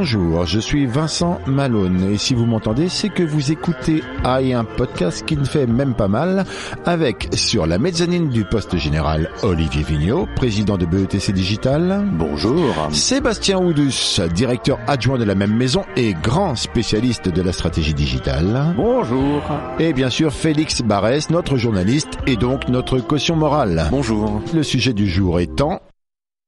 Bonjour, 0.00 0.46
je 0.46 0.58
suis 0.58 0.86
Vincent 0.86 1.42
Malone 1.46 2.10
et 2.10 2.16
si 2.16 2.32
vous 2.32 2.46
m'entendez, 2.46 2.88
c'est 2.88 3.10
que 3.10 3.22
vous 3.22 3.52
écoutez 3.52 4.02
AI, 4.24 4.54
un 4.54 4.64
podcast 4.64 5.26
qui 5.26 5.36
ne 5.36 5.44
fait 5.44 5.66
même 5.66 5.92
pas 5.92 6.08
mal, 6.08 6.46
avec 6.86 7.28
sur 7.34 7.66
la 7.66 7.78
mezzanine 7.78 8.30
du 8.30 8.46
poste 8.46 8.78
général 8.78 9.28
Olivier 9.42 9.82
Vigneault, 9.82 10.26
président 10.36 10.78
de 10.78 10.86
BETC 10.86 11.32
Digital. 11.32 12.08
Bonjour. 12.12 12.74
Sébastien 12.92 13.58
Oudus, 13.58 14.22
directeur 14.32 14.78
adjoint 14.86 15.18
de 15.18 15.24
la 15.24 15.34
même 15.34 15.54
maison 15.54 15.84
et 15.96 16.14
grand 16.14 16.56
spécialiste 16.56 17.28
de 17.28 17.42
la 17.42 17.52
stratégie 17.52 17.92
digitale. 17.92 18.72
Bonjour. 18.78 19.42
Et 19.78 19.92
bien 19.92 20.08
sûr 20.08 20.32
Félix 20.32 20.80
Barès, 20.80 21.28
notre 21.28 21.58
journaliste 21.58 22.16
et 22.26 22.36
donc 22.36 22.68
notre 22.68 23.00
caution 23.00 23.36
morale. 23.36 23.88
Bonjour. 23.90 24.40
Le 24.54 24.62
sujet 24.62 24.94
du 24.94 25.06
jour 25.06 25.40
étant 25.40 25.82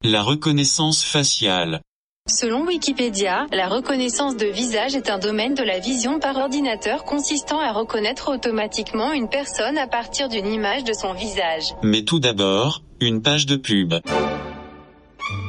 La 0.02 0.22
reconnaissance 0.22 1.04
faciale. 1.04 1.82
Selon 2.28 2.64
Wikipédia, 2.66 3.46
la 3.50 3.66
reconnaissance 3.66 4.36
de 4.36 4.46
visage 4.46 4.94
est 4.94 5.10
un 5.10 5.18
domaine 5.18 5.54
de 5.54 5.64
la 5.64 5.80
vision 5.80 6.20
par 6.20 6.36
ordinateur 6.36 7.02
consistant 7.02 7.58
à 7.58 7.72
reconnaître 7.72 8.32
automatiquement 8.32 9.12
une 9.12 9.28
personne 9.28 9.76
à 9.76 9.88
partir 9.88 10.28
d'une 10.28 10.46
image 10.46 10.84
de 10.84 10.92
son 10.92 11.14
visage. 11.14 11.74
Mais 11.82 12.04
tout 12.04 12.20
d'abord, 12.20 12.82
une 13.00 13.22
page 13.22 13.46
de 13.46 13.56
pub. 13.56 13.94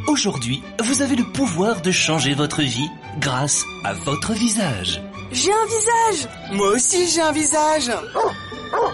Aujourd'hui, 0.07 0.63
vous 0.83 1.03
avez 1.03 1.15
le 1.15 1.23
pouvoir 1.23 1.81
de 1.81 1.91
changer 1.91 2.33
votre 2.33 2.63
vie 2.63 2.89
grâce 3.19 3.63
à 3.83 3.93
votre 3.93 4.33
visage. 4.33 4.99
J'ai 5.31 5.51
un 5.51 5.65
visage 5.65 6.29
Moi 6.53 6.69
aussi 6.69 7.07
j'ai 7.07 7.21
un 7.21 7.31
visage 7.31 7.91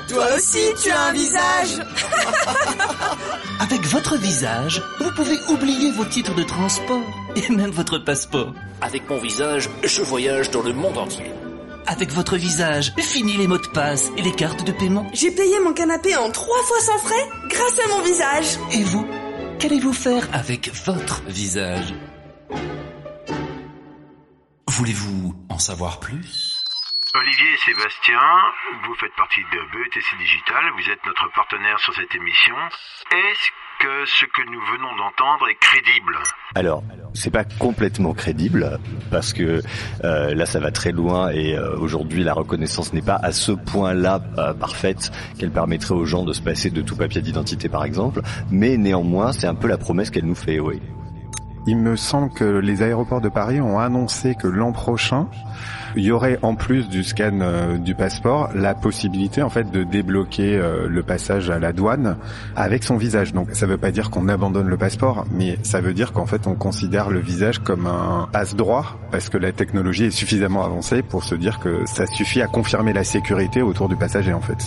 Toi 0.09 0.25
aussi 0.35 0.59
tu 0.83 0.91
as 0.91 1.01
un 1.05 1.13
visage 1.13 1.79
Avec 3.61 3.81
votre 3.85 4.17
visage, 4.17 4.81
vous 4.99 5.11
pouvez 5.15 5.37
oublier 5.49 5.91
vos 5.91 6.05
titres 6.05 6.35
de 6.35 6.43
transport 6.43 7.03
et 7.39 7.51
même 7.51 7.71
votre 7.71 7.97
passeport. 7.99 8.53
Avec 8.81 9.09
mon 9.09 9.17
visage, 9.17 9.69
je 9.83 10.01
voyage 10.01 10.51
dans 10.51 10.61
le 10.61 10.73
monde 10.73 10.97
entier. 10.97 11.25
Avec 11.87 12.11
votre 12.11 12.35
visage, 12.35 12.93
fini 12.97 13.37
les 13.37 13.47
mots 13.47 13.57
de 13.57 13.67
passe 13.67 14.11
et 14.17 14.21
les 14.21 14.33
cartes 14.33 14.63
de 14.63 14.71
paiement. 14.71 15.09
J'ai 15.13 15.31
payé 15.31 15.59
mon 15.59 15.73
canapé 15.73 16.15
en 16.15 16.29
trois 16.31 16.61
fois 16.63 16.79
sans 16.81 16.99
frais 16.99 17.27
grâce 17.47 17.79
à 17.79 17.87
mon 17.89 18.01
visage 18.03 18.59
Et 18.71 18.83
vous, 18.83 19.07
qu'allez-vous 19.59 19.93
faire 19.93 20.27
avec 20.33 20.69
votre 20.85 21.21
visage? 21.27 21.93
Voulez-vous 24.67 25.35
en 25.49 25.57
savoir 25.57 25.99
plus? 25.99 26.63
Olivier 27.15 27.53
et 27.53 27.57
Sébastien, 27.65 28.21
vous 28.85 28.93
faites 28.95 29.15
partie 29.15 29.41
de 29.41 29.59
BETC 29.73 30.17
Digital, 30.19 30.63
vous 30.77 30.91
êtes 30.91 31.03
notre 31.07 31.27
partenaire 31.33 31.79
sur 31.79 31.93
cette 31.95 32.13
émission. 32.13 32.55
Est-ce 33.11 33.49
que 33.79 34.05
ce 34.05 34.25
que 34.25 34.41
nous 34.43 34.59
venons 34.73 34.95
d'entendre 34.97 35.47
est 35.49 35.55
crédible 35.55 36.17
Alors, 36.53 36.83
c'est 37.13 37.31
pas 37.31 37.45
complètement 37.45 38.13
crédible 38.13 38.77
parce 39.09 39.31
que 39.31 39.61
euh, 40.03 40.35
là, 40.35 40.45
ça 40.45 40.59
va 40.59 40.71
très 40.71 40.91
loin 40.91 41.29
et 41.29 41.55
euh, 41.55 41.77
aujourd'hui, 41.77 42.23
la 42.23 42.33
reconnaissance 42.33 42.93
n'est 42.93 43.01
pas 43.01 43.15
à 43.15 43.31
ce 43.31 43.53
point-là 43.53 44.21
euh, 44.37 44.53
parfaite 44.53 45.11
qu'elle 45.37 45.51
permettrait 45.51 45.95
aux 45.95 46.05
gens 46.05 46.23
de 46.23 46.33
se 46.33 46.41
passer 46.41 46.69
de 46.69 46.81
tout 46.81 46.97
papier 46.97 47.21
d'identité, 47.21 47.69
par 47.69 47.85
exemple. 47.85 48.21
Mais 48.51 48.75
néanmoins, 48.75 49.31
c'est 49.31 49.47
un 49.47 49.55
peu 49.55 49.67
la 49.67 49.77
promesse 49.77 50.09
qu'elle 50.09 50.25
nous 50.25 50.35
fait, 50.35 50.59
oui. 50.59 50.81
Il 51.67 51.77
me 51.77 51.95
semble 51.95 52.31
que 52.31 52.43
les 52.43 52.81
aéroports 52.81 53.21
de 53.21 53.29
Paris 53.29 53.61
ont 53.61 53.79
annoncé 53.79 54.35
que 54.35 54.47
l'an 54.47 54.71
prochain, 54.71 55.27
il 55.95 56.03
y 56.03 56.11
aurait 56.11 56.39
en 56.41 56.55
plus 56.55 56.87
du 56.87 57.03
scan 57.03 57.39
euh, 57.41 57.77
du 57.77 57.95
passeport 57.95 58.49
la 58.53 58.73
possibilité 58.75 59.41
en 59.41 59.49
fait 59.49 59.69
de 59.69 59.83
débloquer 59.83 60.57
euh, 60.57 60.87
le 60.87 61.03
passage 61.03 61.49
à 61.49 61.59
la 61.59 61.73
douane 61.73 62.17
avec 62.55 62.83
son 62.83 62.97
visage. 62.97 63.33
Donc 63.33 63.49
ça 63.53 63.65
veut 63.65 63.77
pas 63.77 63.91
dire 63.91 64.09
qu'on 64.09 64.29
abandonne 64.29 64.67
le 64.67 64.77
passeport, 64.77 65.25
mais 65.31 65.57
ça 65.63 65.81
veut 65.81 65.93
dire 65.93 66.13
qu'en 66.13 66.25
fait 66.25 66.47
on 66.47 66.55
considère 66.55 67.09
le 67.09 67.19
visage 67.19 67.59
comme 67.59 67.87
un 67.87 68.29
passe 68.31 68.55
droit 68.55 68.97
parce 69.11 69.29
que 69.29 69.37
la 69.37 69.51
technologie 69.51 70.05
est 70.05 70.11
suffisamment 70.11 70.63
avancée 70.63 71.01
pour 71.01 71.23
se 71.23 71.35
dire 71.35 71.59
que 71.59 71.85
ça 71.85 72.05
suffit 72.05 72.41
à 72.41 72.47
confirmer 72.47 72.93
la 72.93 73.03
sécurité 73.03 73.61
autour 73.61 73.89
du 73.89 73.95
passager 73.95 74.33
en 74.33 74.41
fait. 74.41 74.57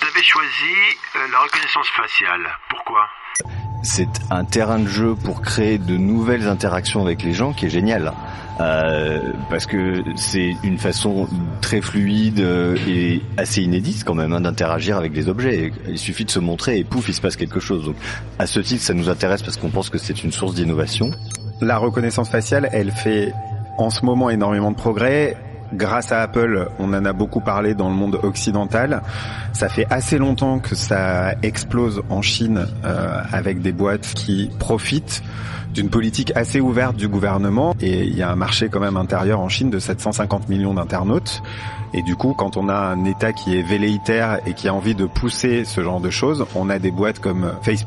Vous 0.00 0.08
avez 0.08 0.22
choisi 0.22 0.74
euh, 1.16 1.18
la 1.32 1.38
reconnaissance 1.38 1.88
faciale. 1.88 2.46
Pourquoi? 2.70 3.06
C'est 3.86 4.08
un 4.30 4.44
terrain 4.44 4.80
de 4.80 4.88
jeu 4.88 5.14
pour 5.14 5.42
créer 5.42 5.78
de 5.78 5.96
nouvelles 5.96 6.48
interactions 6.48 7.02
avec 7.02 7.22
les 7.22 7.32
gens 7.32 7.52
qui 7.52 7.66
est 7.66 7.70
génial. 7.70 8.12
Euh, 8.60 9.20
parce 9.48 9.64
que 9.64 10.02
c'est 10.16 10.56
une 10.64 10.76
façon 10.76 11.28
très 11.60 11.80
fluide 11.80 12.40
euh, 12.40 12.76
et 12.88 13.22
assez 13.36 13.62
inédite 13.62 14.02
quand 14.04 14.14
même 14.14 14.32
hein, 14.32 14.40
d'interagir 14.40 14.96
avec 14.96 15.12
des 15.12 15.28
objets. 15.28 15.70
Il 15.88 15.98
suffit 15.98 16.24
de 16.24 16.30
se 16.32 16.40
montrer 16.40 16.78
et 16.78 16.84
pouf, 16.84 17.08
il 17.08 17.14
se 17.14 17.20
passe 17.20 17.36
quelque 17.36 17.60
chose. 17.60 17.84
Donc, 17.84 17.94
à 18.40 18.46
ce 18.46 18.58
titre, 18.58 18.82
ça 18.82 18.92
nous 18.92 19.08
intéresse 19.08 19.42
parce 19.42 19.56
qu'on 19.56 19.70
pense 19.70 19.88
que 19.88 19.98
c'est 19.98 20.24
une 20.24 20.32
source 20.32 20.54
d'innovation. 20.54 21.12
La 21.60 21.78
reconnaissance 21.78 22.28
faciale, 22.28 22.68
elle 22.72 22.90
fait 22.90 23.32
en 23.78 23.90
ce 23.90 24.04
moment 24.04 24.30
énormément 24.30 24.72
de 24.72 24.76
progrès. 24.76 25.36
Grâce 25.72 26.12
à 26.12 26.22
Apple, 26.22 26.68
on 26.78 26.92
en 26.92 27.04
a 27.04 27.12
beaucoup 27.12 27.40
parlé 27.40 27.74
dans 27.74 27.88
le 27.88 27.94
monde 27.94 28.18
occidental. 28.22 29.02
Ça 29.52 29.68
fait 29.68 29.86
assez 29.90 30.18
longtemps 30.18 30.58
que 30.58 30.74
ça 30.74 31.34
explose 31.42 32.02
en 32.08 32.22
Chine 32.22 32.66
euh, 32.84 33.20
avec 33.32 33.60
des 33.60 33.72
boîtes 33.72 34.12
qui 34.14 34.50
profitent 34.58 35.22
d'une 35.74 35.90
politique 35.90 36.32
assez 36.34 36.60
ouverte 36.60 36.96
du 36.96 37.06
gouvernement 37.06 37.76
et 37.80 38.04
il 38.04 38.16
y 38.16 38.22
a 38.22 38.30
un 38.30 38.36
marché 38.36 38.70
quand 38.70 38.80
même 38.80 38.96
intérieur 38.96 39.40
en 39.40 39.48
Chine 39.50 39.68
de 39.68 39.78
750 39.78 40.48
millions 40.48 40.72
d'internautes 40.72 41.42
et 41.92 42.02
du 42.02 42.16
coup 42.16 42.34
quand 42.34 42.56
on 42.56 42.68
a 42.68 42.74
un 42.74 43.04
état 43.04 43.32
qui 43.32 43.56
est 43.56 43.62
velléitaire 43.62 44.40
et 44.46 44.54
qui 44.54 44.68
a 44.68 44.74
envie 44.74 44.94
de 44.94 45.06
pousser 45.06 45.64
ce 45.64 45.82
genre 45.82 46.00
de 46.00 46.10
choses, 46.10 46.46
on 46.54 46.70
a 46.70 46.78
des 46.78 46.90
boîtes 46.90 47.18
comme 47.18 47.52
Face++ 47.62 47.84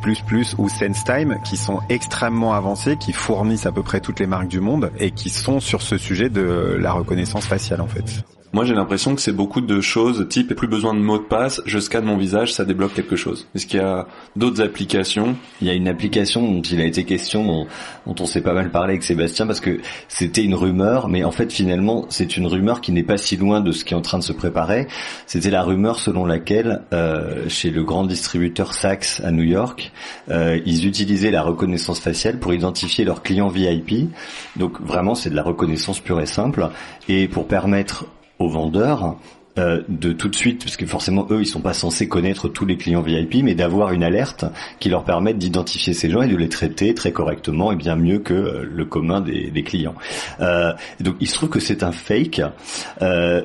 ou 0.57 0.69
SenseTime 0.69 1.39
qui 1.43 1.57
sont 1.57 1.79
extrêmement 1.89 2.53
avancées, 2.53 2.97
qui 2.97 3.13
fournissent 3.13 3.65
à 3.65 3.71
peu 3.71 3.83
près 3.83 3.99
toutes 3.99 4.19
les 4.19 4.27
marques 4.27 4.47
du 4.47 4.59
monde 4.59 4.91
et 4.97 5.11
qui 5.11 5.29
sont 5.29 5.59
sur 5.59 5.81
ce 5.81 5.97
sujet 5.97 6.29
de 6.29 6.77
la 6.79 6.91
reconnaissance 6.91 7.45
faciale 7.45 7.81
en 7.81 7.87
fait. 7.87 8.23
Moi, 8.51 8.65
j'ai 8.65 8.73
l'impression 8.73 9.13
que 9.13 9.21
c'est 9.21 9.31
beaucoup 9.31 9.61
de 9.61 9.79
choses 9.79 10.27
type 10.27 10.55
plus 10.55 10.67
besoin 10.67 10.95
de 10.95 10.99
mot 10.99 11.19
de 11.19 11.23
passe, 11.23 11.61
je 11.67 11.77
scanne 11.77 12.05
mon 12.05 12.17
visage, 12.17 12.51
ça 12.51 12.65
débloque 12.65 12.95
quelque 12.95 13.15
chose. 13.15 13.47
Est-ce 13.53 13.67
qu'il 13.67 13.79
y 13.79 13.83
a 13.83 14.07
d'autres 14.35 14.63
applications? 14.63 15.35
Il 15.61 15.67
y 15.67 15.69
a 15.69 15.73
une 15.73 15.87
application 15.87 16.41
dont 16.41 16.61
il 16.63 16.81
a 16.81 16.85
été 16.85 17.03
question, 17.03 17.67
dont, 18.07 18.15
on 18.19 18.25
s'est 18.25 18.41
pas 18.41 18.53
mal 18.53 18.71
parlé 18.71 18.93
avec 18.93 19.03
Sébastien, 19.03 19.45
parce 19.45 19.59
que 19.59 19.79
c'était 20.07 20.43
une 20.43 20.55
rumeur, 20.55 21.09
mais 21.09 21.23
en 21.23 21.29
fait, 21.29 21.53
finalement, 21.53 22.07
c'est 22.09 22.37
une 22.37 22.47
rumeur 22.47 22.81
qui 22.81 22.91
n'est 22.91 23.03
pas 23.03 23.17
si 23.17 23.37
loin 23.37 23.61
de 23.61 23.71
ce 23.71 23.85
qui 23.85 23.93
est 23.93 23.97
en 23.97 24.01
train 24.01 24.17
de 24.17 24.23
se 24.23 24.33
préparer. 24.33 24.87
C'était 25.27 25.51
la 25.51 25.61
rumeur 25.61 25.99
selon 25.99 26.25
laquelle, 26.25 26.81
euh, 26.91 27.47
chez 27.49 27.69
le 27.69 27.83
grand 27.83 28.03
distributeur 28.03 28.73
Saks 28.73 29.21
à 29.23 29.29
New 29.29 29.43
York, 29.43 29.91
euh, 30.31 30.59
ils 30.65 30.87
utilisaient 30.87 31.29
la 31.29 31.43
reconnaissance 31.43 31.99
faciale 31.99 32.39
pour 32.39 32.51
identifier 32.51 33.05
leurs 33.05 33.21
clients 33.21 33.49
VIP. 33.49 34.09
Donc 34.55 34.81
vraiment, 34.81 35.13
c'est 35.13 35.29
de 35.29 35.35
la 35.35 35.43
reconnaissance 35.43 35.99
pure 35.99 36.19
et 36.19 36.25
simple, 36.25 36.67
et 37.07 37.27
pour 37.27 37.47
permettre 37.47 38.05
aux 38.39 38.49
vendeurs 38.49 39.17
euh, 39.57 39.81
de 39.89 40.13
tout 40.13 40.29
de 40.29 40.35
suite, 40.35 40.63
parce 40.63 40.77
que 40.77 40.85
forcément 40.85 41.27
eux 41.31 41.41
ils 41.41 41.45
sont 41.45 41.59
pas 41.59 41.73
censés 41.73 42.07
connaître 42.07 42.47
tous 42.47 42.65
les 42.65 42.77
clients 42.77 43.01
VIP, 43.01 43.43
mais 43.43 43.55
d'avoir 43.55 43.91
une 43.91 44.03
alerte 44.03 44.45
qui 44.79 44.89
leur 44.89 45.03
permette 45.03 45.37
d'identifier 45.37 45.93
ces 45.93 46.09
gens 46.09 46.21
et 46.21 46.27
de 46.27 46.37
les 46.37 46.49
traiter 46.49 46.93
très 46.93 47.11
correctement 47.11 47.71
et 47.71 47.75
bien 47.75 47.95
mieux 47.95 48.19
que 48.19 48.33
euh, 48.33 48.69
le 48.71 48.85
commun 48.85 49.21
des, 49.21 49.63
clients. 49.63 49.95
Euh, 50.39 50.71
donc 51.01 51.15
il 51.19 51.27
se 51.27 51.33
trouve 51.33 51.49
que 51.49 51.59
c'est 51.59 51.83
un 51.83 51.91
fake, 51.91 52.41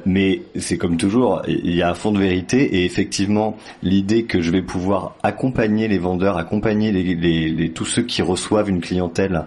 mais 0.06 0.42
c'est 0.56 0.78
comme 0.78 0.96
toujours, 0.96 1.42
il 1.48 1.74
y 1.74 1.82
a 1.82 1.90
un 1.90 1.94
fond 1.94 2.12
de 2.12 2.20
vérité 2.20 2.76
et 2.76 2.84
effectivement 2.84 3.56
l'idée 3.82 4.24
que 4.24 4.40
je 4.40 4.50
vais 4.50 4.62
pouvoir 4.62 5.16
accompagner 5.22 5.88
les 5.88 5.98
vendeurs, 5.98 6.36
accompagner 6.36 6.92
les, 6.92 7.14
les, 7.14 7.70
tous 7.70 7.86
ceux 7.86 8.02
qui 8.02 8.22
reçoivent 8.22 8.70
une 8.70 8.80
clientèle 8.80 9.44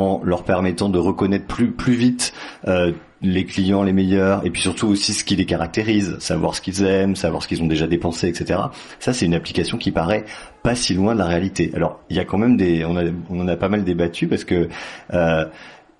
en 0.00 0.24
leur 0.24 0.44
permettant 0.44 0.88
de 0.88 0.98
reconnaître 0.98 1.46
plus 1.46 1.70
plus 1.70 1.94
vite 1.94 2.32
euh, 2.66 2.92
les 3.22 3.44
clients 3.44 3.82
les 3.82 3.92
meilleurs 3.92 4.44
et 4.46 4.50
puis 4.50 4.62
surtout 4.62 4.88
aussi 4.88 5.12
ce 5.12 5.24
qui 5.24 5.36
les 5.36 5.44
caractérise, 5.44 6.16
savoir 6.18 6.54
ce 6.54 6.60
qu'ils 6.60 6.82
aiment, 6.84 7.16
savoir 7.16 7.42
ce 7.42 7.48
qu'ils 7.48 7.62
ont 7.62 7.66
déjà 7.66 7.86
dépensé, 7.86 8.28
etc. 8.28 8.60
Ça 8.98 9.12
c'est 9.12 9.26
une 9.26 9.34
application 9.34 9.78
qui 9.78 9.90
paraît 9.90 10.24
pas 10.62 10.74
si 10.74 10.94
loin 10.94 11.14
de 11.14 11.18
la 11.18 11.26
réalité. 11.26 11.70
Alors 11.74 12.00
il 12.08 12.16
y 12.16 12.20
a 12.20 12.24
quand 12.24 12.38
même 12.38 12.56
des, 12.56 12.84
on, 12.84 13.40
en 13.40 13.48
a 13.48 13.56
pas 13.56 13.68
mal 13.68 13.84
débattu 13.84 14.26
parce 14.26 14.44
que 14.44 14.68
euh, 15.12 15.44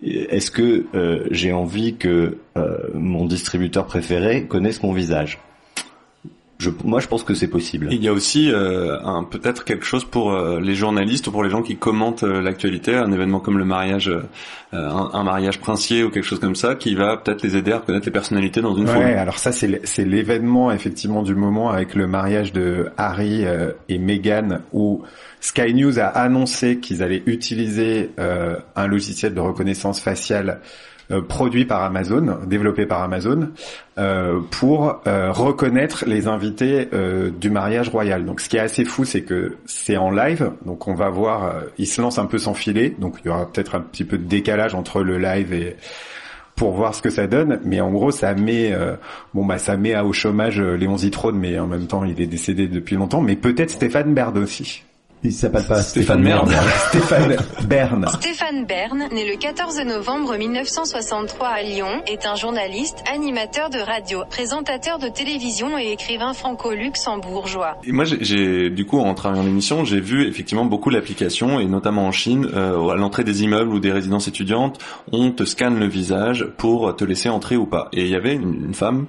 est-ce 0.02 0.50
que 0.50 0.86
euh, 0.94 1.26
j'ai 1.30 1.52
envie 1.52 1.96
que 1.96 2.38
euh, 2.56 2.76
mon 2.94 3.26
distributeur 3.26 3.86
préféré 3.86 4.46
connaisse 4.46 4.82
mon 4.82 4.92
visage? 4.92 5.38
Je, 6.60 6.70
moi, 6.84 7.00
je 7.00 7.08
pense 7.08 7.24
que 7.24 7.32
c'est 7.32 7.48
possible. 7.48 7.88
Il 7.90 8.04
y 8.04 8.08
a 8.08 8.12
aussi 8.12 8.52
euh, 8.52 9.00
un 9.02 9.24
peut-être 9.24 9.64
quelque 9.64 9.84
chose 9.84 10.04
pour 10.04 10.32
euh, 10.32 10.60
les 10.60 10.74
journalistes 10.74 11.26
ou 11.26 11.32
pour 11.32 11.42
les 11.42 11.48
gens 11.48 11.62
qui 11.62 11.76
commentent 11.76 12.22
euh, 12.22 12.42
l'actualité, 12.42 12.94
un 12.94 13.10
événement 13.10 13.40
comme 13.40 13.56
le 13.56 13.64
mariage, 13.64 14.08
euh, 14.08 14.22
un, 14.72 15.10
un, 15.14 15.24
mariage 15.24 15.58
princier 15.58 16.04
ou 16.04 16.10
quelque 16.10 16.24
chose 16.24 16.38
comme 16.38 16.54
ça, 16.54 16.74
qui 16.74 16.94
va 16.94 17.16
peut-être 17.16 17.42
les 17.42 17.56
aider 17.56 17.72
à 17.72 17.78
reconnaître 17.78 18.04
les 18.04 18.12
personnalités 18.12 18.60
dans 18.60 18.74
une 18.74 18.84
ouais, 18.84 18.92
foule. 18.92 19.02
alors 19.02 19.38
ça 19.38 19.52
c'est 19.52 20.04
l'événement 20.04 20.70
effectivement 20.70 21.22
du 21.22 21.34
moment 21.34 21.70
avec 21.70 21.94
le 21.94 22.06
mariage 22.06 22.52
de 22.52 22.90
Harry 22.98 23.46
euh, 23.46 23.72
et 23.88 23.98
Meghan 23.98 24.58
où 24.72 25.02
Sky 25.40 25.72
News 25.72 25.98
a 25.98 26.06
annoncé 26.06 26.78
qu'ils 26.78 27.02
allaient 27.02 27.22
utiliser 27.24 28.10
euh, 28.18 28.56
un 28.76 28.86
logiciel 28.86 29.34
de 29.34 29.40
reconnaissance 29.40 30.00
faciale 30.00 30.60
euh, 30.60 30.64
produit 31.28 31.64
par 31.64 31.82
Amazon, 31.82 32.38
développé 32.46 32.86
par 32.86 33.02
Amazon, 33.02 33.48
euh, 33.98 34.40
pour 34.50 35.00
euh, 35.06 35.32
reconnaître 35.32 36.04
les 36.06 36.28
invités 36.28 36.88
euh, 36.92 37.30
du 37.30 37.50
mariage 37.50 37.88
royal. 37.88 38.24
Donc, 38.24 38.40
ce 38.40 38.48
qui 38.48 38.56
est 38.56 38.60
assez 38.60 38.84
fou, 38.84 39.04
c'est 39.04 39.22
que 39.22 39.56
c'est 39.66 39.96
en 39.96 40.10
live, 40.10 40.52
donc 40.64 40.88
on 40.88 40.94
va 40.94 41.08
voir, 41.10 41.44
euh, 41.44 41.60
il 41.78 41.86
se 41.86 42.00
lance 42.00 42.18
un 42.18 42.26
peu 42.26 42.38
sans 42.38 42.54
filet, 42.54 42.94
donc 42.98 43.16
il 43.24 43.28
y 43.28 43.30
aura 43.30 43.50
peut-être 43.50 43.74
un 43.74 43.80
petit 43.80 44.04
peu 44.04 44.18
de 44.18 44.24
décalage 44.24 44.74
entre 44.74 45.02
le 45.02 45.18
live 45.18 45.52
et 45.52 45.76
pour 46.60 46.72
voir 46.72 46.94
ce 46.94 47.00
que 47.00 47.08
ça 47.08 47.26
donne, 47.26 47.58
mais 47.64 47.80
en 47.80 47.90
gros 47.90 48.10
ça 48.10 48.34
met 48.34 48.70
euh, 48.74 48.94
bon 49.32 49.46
bah 49.46 49.56
ça 49.56 49.78
met 49.78 49.94
à 49.94 50.04
au 50.04 50.12
chômage 50.12 50.60
euh, 50.60 50.76
Léon 50.76 50.98
Zitrone, 50.98 51.38
mais 51.38 51.58
en 51.58 51.66
même 51.66 51.86
temps 51.86 52.04
il 52.04 52.20
est 52.20 52.26
décédé 52.26 52.68
depuis 52.68 52.96
longtemps, 52.96 53.22
mais 53.22 53.34
peut-être 53.34 53.70
Stéphane 53.70 54.12
Bern 54.12 54.36
aussi. 54.36 54.84
Il 55.22 55.32
s'appelle 55.34 55.64
pas 55.66 55.82
Stéphane 55.82 56.22
Bern. 56.24 56.50
Stéphane 56.88 57.36
Bern. 57.68 58.06
Stéphane 58.20 58.64
Bern, 58.64 59.04
né 59.12 59.30
le 59.30 59.36
14 59.36 59.78
novembre 59.84 60.34
1963 60.38 61.46
à 61.46 61.62
Lyon, 61.62 62.00
est 62.06 62.24
un 62.24 62.36
journaliste, 62.36 63.04
animateur 63.12 63.68
de 63.68 63.78
radio, 63.78 64.22
présentateur 64.30 64.98
de 64.98 65.08
télévision 65.08 65.76
et 65.78 65.92
écrivain 65.92 66.32
franco-luxembourgeois. 66.32 67.76
Et 67.84 67.92
moi, 67.92 68.04
j'ai- 68.06 68.24
j'ai 68.24 68.70
du 68.70 68.86
coup 68.86 68.98
en 68.98 69.12
travaillant 69.12 69.42
l'émission, 69.44 69.84
j'ai 69.84 70.00
vu 70.00 70.26
effectivement 70.26 70.64
beaucoup 70.64 70.88
l'application 70.88 71.60
et 71.60 71.66
notamment 71.66 72.06
en 72.06 72.12
Chine, 72.12 72.48
euh, 72.54 72.88
à 72.88 72.96
l'entrée 72.96 73.22
des 73.24 73.42
immeubles 73.42 73.74
ou 73.74 73.78
des 73.78 73.92
résidences 73.92 74.26
étudiantes, 74.26 74.78
on 75.12 75.32
te 75.32 75.44
scanne 75.44 75.78
le 75.78 75.86
visage 75.86 76.46
pour 76.56 76.96
te 76.96 77.04
laisser 77.04 77.28
entrer 77.28 77.56
ou 77.56 77.66
pas. 77.66 77.88
Et 77.92 78.04
il 78.04 78.10
y 78.10 78.14
avait 78.16 78.34
une, 78.36 78.64
une 78.68 78.74
femme 78.74 79.04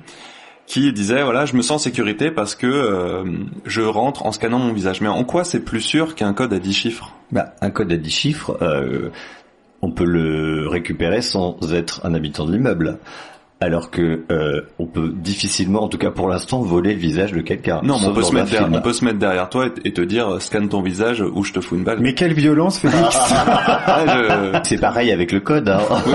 qui 0.72 0.94
disait 0.94 1.22
voilà, 1.22 1.46
je 1.46 1.54
me 1.58 1.62
sens 1.62 1.72
en 1.72 1.84
sécurité 1.84 2.32
parce 2.32 2.56
que 2.56 2.66
euh, 2.66 3.26
je 3.66 3.82
rentre 3.82 4.26
en 4.26 4.32
scannant 4.32 4.58
mon 4.58 4.72
visage. 4.72 5.02
Mais 5.02 5.10
en 5.10 5.26
quoi 5.26 5.44
c'est 5.44 5.60
plus 5.60 5.82
sûr 5.82 6.16
qu'un 6.16 6.32
code 6.34 6.54
à 6.54 6.60
10 6.60 6.74
chiffres? 6.74 7.14
Bah, 7.34 7.56
un 7.60 7.72
code 7.72 7.92
à 7.92 7.98
10 7.98 8.10
chiffres, 8.10 8.58
euh, 8.62 9.10
on 9.82 9.92
peut 9.92 10.06
le 10.06 10.70
récupérer 10.70 11.22
sans 11.22 11.58
être 11.74 12.06
un 12.06 12.14
habitant 12.14 12.46
de 12.46 12.54
l'immeuble. 12.54 13.00
Alors 13.62 13.92
que 13.92 14.22
euh, 14.32 14.62
on 14.80 14.88
peut 14.88 15.14
difficilement, 15.16 15.84
en 15.84 15.88
tout 15.88 16.00
cas 16.00 16.10
pour 16.12 16.28
l'instant, 16.28 16.62
voler 16.62 16.94
le 16.94 17.00
visage 17.00 17.32
de 17.32 17.42
quelqu'un. 17.42 17.80
Non, 17.84 17.98
mais 18.02 18.08
on 18.08 18.14
peut, 18.14 18.24
se 18.24 18.34
mettre 18.34 18.46
derrière, 18.50 18.68
film. 18.68 18.80
on 18.80 18.82
peut 18.82 18.94
se 18.94 19.06
mettre 19.06 19.20
derrière 19.20 19.50
toi 19.50 19.68
et, 19.68 19.88
et 19.90 19.94
te 19.94 20.02
dire 20.02 20.28
euh, 20.28 20.40
scanne 20.40 20.68
ton 20.68 20.82
visage 20.82 21.22
ou 21.22 21.44
je 21.44 21.54
te 21.54 21.62
fous 21.62 21.76
une 21.76 21.84
balle. 21.84 22.00
Mais 22.02 22.16
quelle 22.16 22.34
violence, 22.34 22.80
Félix 22.80 23.16
Ah, 23.46 24.04
je- 24.08 24.60
C'est 24.64 24.80
pareil 24.80 25.12
avec 25.12 25.32
le 25.32 25.40
code. 25.42 25.70
Hein. 25.70 25.80
Oui, 26.08 26.14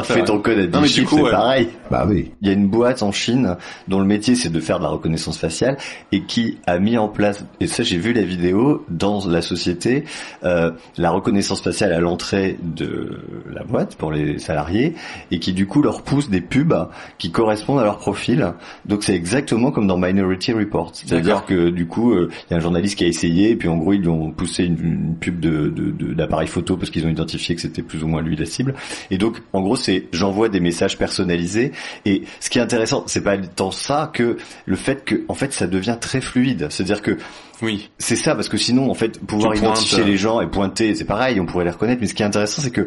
Fais 0.04 0.24
ton 0.24 0.40
code 0.40 0.58
à 0.58 0.66
10 0.66 0.72
Non, 0.72 0.80
mais 0.80 0.86
du 0.88 0.92
chiffres, 0.94 1.08
coup, 1.10 1.16
c'est 1.18 1.22
ouais. 1.24 1.30
pareil. 1.30 1.68
Bah 1.90 2.06
oui. 2.08 2.32
Il 2.40 2.48
y 2.48 2.50
a 2.50 2.54
une 2.54 2.68
boîte 2.68 3.02
en 3.02 3.12
Chine 3.12 3.56
dont 3.88 3.98
le 4.00 4.06
métier 4.06 4.34
c'est 4.34 4.48
de 4.50 4.60
faire 4.60 4.78
de 4.78 4.84
la 4.84 4.90
reconnaissance 4.90 5.38
faciale 5.38 5.76
et 6.12 6.22
qui 6.22 6.58
a 6.66 6.78
mis 6.78 6.96
en 6.96 7.08
place, 7.08 7.44
et 7.60 7.66
ça 7.66 7.82
j'ai 7.82 7.98
vu 7.98 8.12
la 8.14 8.22
vidéo, 8.22 8.84
dans 8.88 9.26
la 9.26 9.42
société, 9.42 10.04
euh, 10.44 10.70
la 10.96 11.10
reconnaissance 11.10 11.60
faciale 11.60 11.92
à 11.92 12.00
l'entrée 12.00 12.58
de 12.62 13.20
la 13.52 13.62
boîte 13.64 13.96
pour 13.96 14.10
les 14.10 14.38
salariés 14.38 14.94
et 15.30 15.38
qui 15.38 15.52
du 15.52 15.66
coup 15.66 15.82
leur 15.82 16.02
pousse 16.02 16.30
des 16.30 16.40
pubs 16.40 16.74
qui 17.18 17.30
correspondent 17.30 17.80
à 17.80 17.84
leur 17.84 17.98
profil. 17.98 18.52
Donc 18.86 19.02
c'est 19.04 19.14
exactement 19.14 19.70
comme 19.70 19.86
dans 19.86 19.96
Minority 19.98 20.52
Report. 20.52 20.90
C'est-à-dire 20.94 21.44
que 21.44 21.70
du 21.70 21.86
coup 21.86 22.12
euh, 22.12 22.28
il 22.48 22.52
y 22.52 22.54
a 22.54 22.56
un 22.58 22.60
journaliste 22.60 22.96
qui 22.98 23.04
a 23.04 23.08
essayé 23.08 23.50
et 23.50 23.56
puis 23.56 23.68
en 23.68 23.76
gros 23.76 23.92
ils 23.92 24.00
lui 24.00 24.08
ont 24.08 24.30
poussé 24.30 24.64
une, 24.64 24.78
une 24.80 25.16
pub 25.16 25.40
de, 25.40 25.68
de, 25.68 25.90
de- 25.90 26.14
d'appareil 26.14 26.48
photo 26.48 26.76
parce 26.76 26.90
qu'ils 26.90 27.06
ont 27.06 27.10
identifié 27.10 27.54
que 27.54 27.60
c'était 27.60 27.82
plus 27.82 28.02
ou 28.04 28.08
moins 28.08 28.22
lui 28.22 28.36
la 28.36 28.46
cible. 28.46 28.74
Et 29.10 29.18
donc 29.18 29.42
en 29.52 29.60
gros 29.62 29.76
c'est 29.76 30.06
j'envoie 30.12 30.48
des 30.48 30.60
messages 30.60 30.98
personnalisés 30.98 31.72
et 32.04 32.22
ce 32.40 32.50
qui 32.50 32.58
est 32.58 32.62
intéressant 32.62 33.04
c'est 33.06 33.22
pas 33.22 33.36
tant 33.38 33.70
ça 33.70 34.10
que 34.12 34.36
le 34.66 34.76
fait 34.76 35.04
que 35.04 35.22
en 35.28 35.34
fait 35.34 35.52
ça 35.52 35.66
devient 35.66 35.96
très 36.00 36.20
fluide. 36.20 36.66
C'est-à-dire 36.70 37.02
que 37.02 37.16
oui. 37.62 37.90
c'est 37.98 38.16
ça 38.16 38.34
parce 38.34 38.48
que 38.48 38.56
sinon 38.56 38.90
en 38.90 38.94
fait 38.94 39.18
pouvoir 39.24 39.52
Tu 39.52 39.58
identifier 39.58 40.02
euh, 40.02 40.06
les 40.06 40.16
gens 40.16 40.40
et 40.40 40.46
pointer 40.46 40.94
c'est 40.94 41.04
pareil 41.04 41.40
on 41.40 41.46
pourrait 41.46 41.64
les 41.64 41.70
reconnaître 41.70 42.00
mais 42.00 42.06
ce 42.06 42.14
qui 42.14 42.22
est 42.22 42.26
intéressant 42.26 42.62
c'est 42.62 42.70
que 42.70 42.86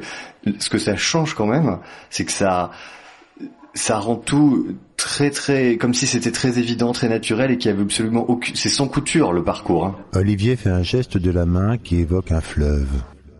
ce 0.59 0.69
que 0.69 0.77
ça 0.77 0.95
change 0.95 1.33
quand 1.33 1.45
même 1.45 1.77
c'est 2.09 2.23
que 2.23 2.31
ça 2.31 2.71
ça 3.73 3.99
rend 3.99 4.15
tout 4.15 4.75
très 4.97 5.29
très 5.29 5.77
comme 5.77 5.93
si 5.93 6.07
c'était 6.07 6.31
très 6.31 6.59
évident 6.59 6.91
très 6.91 7.09
naturel 7.09 7.51
et 7.51 7.57
qu'il 7.57 7.71
y 7.71 7.73
avait 7.73 7.83
absolument 7.83 8.29
aucune 8.29 8.55
c'est 8.55 8.69
sans 8.69 8.87
couture 8.87 9.31
le 9.31 9.43
parcours 9.43 9.85
hein. 9.85 9.95
Olivier 10.13 10.55
fait 10.55 10.69
un 10.69 10.83
geste 10.83 11.17
de 11.17 11.31
la 11.31 11.45
main 11.45 11.77
qui 11.77 11.97
évoque 11.97 12.31
un 12.31 12.41
fleuve. 12.41 12.89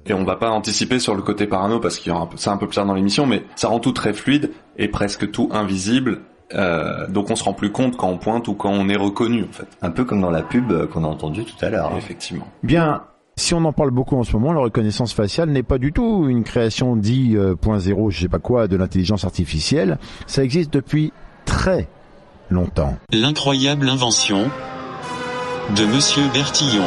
Et 0.08 0.14
on 0.14 0.24
va 0.24 0.36
pas 0.36 0.50
anticiper 0.50 1.00
sur 1.00 1.16
le 1.16 1.22
côté 1.22 1.46
parano 1.46 1.80
parce 1.80 2.00
qu'il 2.00 2.12
y 2.12 2.16
aura 2.16 2.24
un 2.24 2.28
peu, 2.28 2.38
c'est 2.38 2.50
un 2.50 2.58
peu 2.58 2.68
plus 2.68 2.76
tard 2.76 2.86
dans 2.86 2.96
l'émission, 2.96 3.28
mais 3.28 3.44
ça 3.56 3.68
rend 3.68 3.80
tout 3.80 3.92
très 3.92 4.14
fluide 4.14 4.52
et 4.78 4.88
presque 4.88 5.30
tout 5.30 5.50
invisible. 5.52 6.22
Euh, 6.54 7.08
donc 7.08 7.30
on 7.30 7.36
se 7.36 7.44
rend 7.44 7.54
plus 7.54 7.72
compte 7.72 7.96
quand 7.96 8.10
on 8.10 8.18
pointe 8.18 8.48
ou 8.48 8.54
quand 8.54 8.72
on 8.72 8.90
est 8.90 8.98
reconnu 8.98 9.44
en 9.44 9.54
fait. 9.54 9.68
un 9.82 9.92
peu 9.92 10.04
comme 10.04 10.20
dans 10.20 10.32
la 10.32 10.42
pub 10.42 10.72
euh, 10.72 10.86
qu'on 10.86 11.06
a 11.06 11.08
entendu 11.08 11.46
tout 11.46 11.56
à 11.64 11.70
l'heure 11.70 11.92
hein. 11.94 11.98
Effectivement. 11.98 12.46
Bien, 12.62 13.04
si 13.38 13.54
on 13.54 13.64
en 13.66 13.74
parle 13.74 13.92
beaucoup 13.92 14.18
en 14.18 14.24
ce 14.24 14.34
moment, 14.34 14.54
la 14.54 14.62
reconnaissance 14.62 15.14
faciale 15.14 15.50
n'est 15.50 15.64
pas 15.64 15.78
du 15.78 15.92
tout 15.92 16.28
une 16.28 16.44
création 16.44 16.96
dit 16.96 17.36
euh, 17.36 17.56
point 17.56 17.80
zéro, 17.80 18.12
je 18.12 18.20
sais 18.22 18.30
pas 18.30 18.40
quoi, 18.40 18.68
de 18.68 18.76
l'intelligence 18.76 19.26
artificielle. 19.26 19.98
Ça 20.28 20.44
existe 20.44 20.72
depuis 20.74 21.12
très 21.46 21.88
longtemps. 22.50 22.96
L'incroyable 23.12 23.90
invention 23.90 24.50
de 25.76 25.86
Monsieur 25.86 26.24
Bertillon. 26.34 26.84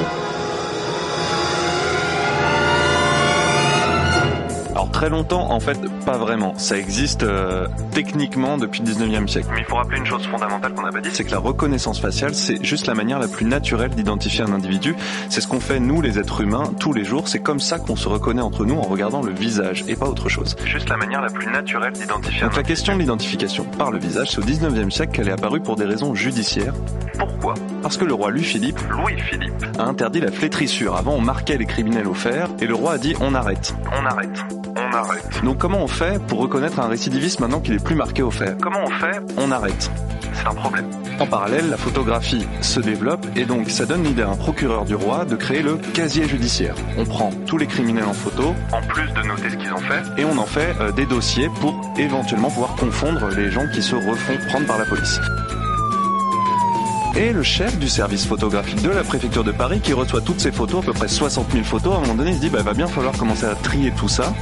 Très 5.05 5.11
longtemps, 5.11 5.51
en 5.53 5.61
fait, 5.61 5.79
pas 6.07 6.17
vraiment. 6.17 6.55
Ça 6.57 6.79
existe 6.79 7.25
euh, 7.25 7.69
techniquement 7.93 8.57
depuis 8.57 8.81
le 8.81 8.91
19e 8.91 9.29
siècle. 9.29 9.49
Mais 9.53 9.61
il 9.61 9.67
faut 9.67 9.77
rappeler 9.77 9.99
une 9.99 10.07
chose 10.07 10.27
fondamentale 10.27 10.73
qu'on 10.73 10.81
n'a 10.81 10.93
pas 10.93 11.03
dit, 11.03 11.11
c'est 11.13 11.25
que 11.25 11.31
la 11.31 11.41
reconnaissance 11.41 12.01
faciale, 12.01 12.35
c'est 12.35 12.65
juste 12.65 12.87
la 12.87 12.95
manière 12.95 13.19
la 13.19 13.29
plus 13.29 13.45
naturelle 13.45 13.91
d'identifier 13.91 14.45
un 14.45 14.53
individu. 14.55 14.97
C'est 15.29 15.43
ce 15.43 15.47
qu'on 15.47 15.61
fait 15.61 15.79
nous, 15.79 16.01
les 16.01 16.19
êtres 16.19 16.41
humains, 16.41 16.73
tous 16.81 16.95
les 16.95 17.05
jours. 17.05 17.29
C'est 17.29 17.41
comme 17.41 17.61
ça 17.61 17.79
qu'on 17.79 17.97
se 17.97 18.09
reconnaît 18.09 18.41
entre 18.41 18.65
nous 18.65 18.77
en 18.77 18.83
regardant 18.89 19.21
le 19.21 19.31
visage 19.31 19.85
et 19.89 19.95
pas 19.95 20.07
autre 20.07 20.31
chose. 20.31 20.57
Juste 20.65 20.89
la 20.89 20.97
manière 20.97 21.21
la 21.21 21.29
plus 21.29 21.53
naturelle 21.53 21.93
d'identifier. 21.93 22.41
Donc 22.41 22.57
la 22.57 22.63
question 22.63 22.95
de 22.95 23.01
l'identification 23.01 23.65
par 23.77 23.91
le 23.91 23.99
visage, 23.99 24.31
c'est 24.31 24.39
au 24.39 24.45
19e 24.45 24.91
siècle 24.91 25.13
qu'elle 25.13 25.29
est 25.29 25.33
apparue 25.33 25.61
pour 25.61 25.77
des 25.77 25.85
raisons 25.85 26.15
judiciaires. 26.15 26.73
Pourquoi 27.19 27.53
Parce 27.83 27.99
que 27.99 28.07
le 28.07 28.15
roi 28.15 28.31
Louis-Philippe, 28.31 28.81
Louis-Philippe, 28.89 29.67
a 29.79 29.85
interdit 29.85 30.21
la 30.21 30.33
flétrissure. 30.33 30.97
Avant, 30.97 31.13
on 31.13 31.21
marquait 31.21 31.59
les 31.59 31.67
criminels 31.67 32.09
au 32.09 32.15
fer, 32.15 32.49
et 32.59 32.67
le 32.67 32.75
roi 32.75 32.93
a 32.93 32.99
dit 32.99 33.15
on 33.21 33.35
arrête. 33.35 33.75
On 33.93 34.07
arrête. 34.07 34.45
On 34.77 34.94
arrête. 34.95 35.45
Donc 35.45 35.59
comment 35.59 35.83
on 35.83 35.89
fait 35.89 36.21
pour 36.27 36.39
reconnaître 36.41 36.81
un 36.81 36.89
récidiviste 36.89 37.41
maintenant 37.41 37.61
qu'il 37.61 37.75
est 37.75 37.83
plus 37.83 37.95
marqué 37.95 38.23
au 38.23 38.31
fer 38.31 38.57
Comment 38.61 38.85
on 38.85 38.91
fait? 38.91 39.21
On 39.37 39.51
arrête. 39.51 39.91
C'est 40.33 40.47
un 40.47 40.55
problème. 40.55 40.87
En 41.21 41.27
parallèle, 41.27 41.71
la 41.71 41.77
photographie 41.77 42.47
se 42.61 42.81
développe 42.81 43.25
et 43.37 43.45
donc 43.45 43.71
ça 43.71 43.87
donne 43.87 44.03
l'idée 44.03 44.23
à 44.23 44.31
un 44.31 44.37
procureur 44.37 44.85
du 44.85 44.97
roi 44.97 45.25
de 45.25 45.37
créer 45.37 45.63
le 45.63 45.77
casier 45.77 46.27
judiciaire. 46.27 46.75
On 46.99 47.05
prend 47.05 47.31
tous 47.47 47.57
les 47.57 47.67
criminels 47.67 48.05
en 48.05 48.13
photo, 48.13 48.55
en 48.73 48.83
plus 48.83 49.07
de 49.13 49.23
noter 49.23 49.51
ce 49.51 49.57
qu'ils 49.57 49.73
ont 49.73 49.79
fait, 49.79 50.03
et 50.21 50.25
on 50.25 50.37
en 50.39 50.47
fait 50.47 50.75
euh, 50.81 50.91
des 50.91 51.07
dossiers 51.07 51.49
pour 51.61 51.81
éventuellement 51.97 52.51
pouvoir 52.51 52.75
confondre 52.75 53.29
les 53.29 53.51
gens 53.51 53.67
qui 53.73 53.83
se 53.83 53.95
refont 53.95 54.35
prendre 54.49 54.67
par 54.67 54.79
la 54.79 54.85
police. 54.87 55.21
Et 57.17 57.33
le 57.33 57.45
chef 57.45 57.79
du 57.79 57.89
service 57.89 58.27
photographique 58.27 58.83
de 58.83 58.91
la 58.91 59.05
préfecture 59.05 59.45
de 59.45 59.53
Paris, 59.53 59.81
qui 59.81 59.93
reçoit 59.93 60.21
toutes 60.21 60.41
ces 60.41 60.51
photos, 60.51 60.83
à 60.83 60.87
peu 60.87 60.93
près 60.93 61.07
60 61.07 61.53
000 61.53 61.65
photos, 61.65 61.95
à 61.95 61.99
un 61.99 62.01
moment 62.01 62.15
donné, 62.15 62.31
il 62.31 62.37
se 62.37 62.41
dit, 62.41 62.51
bah, 62.51 62.63
va 62.63 62.75
bien 62.75 62.89
falloir 62.89 63.17
commencer 63.17 63.45
à 63.45 63.55
trier 63.55 63.93
tout 63.93 64.09
ça. 64.09 64.35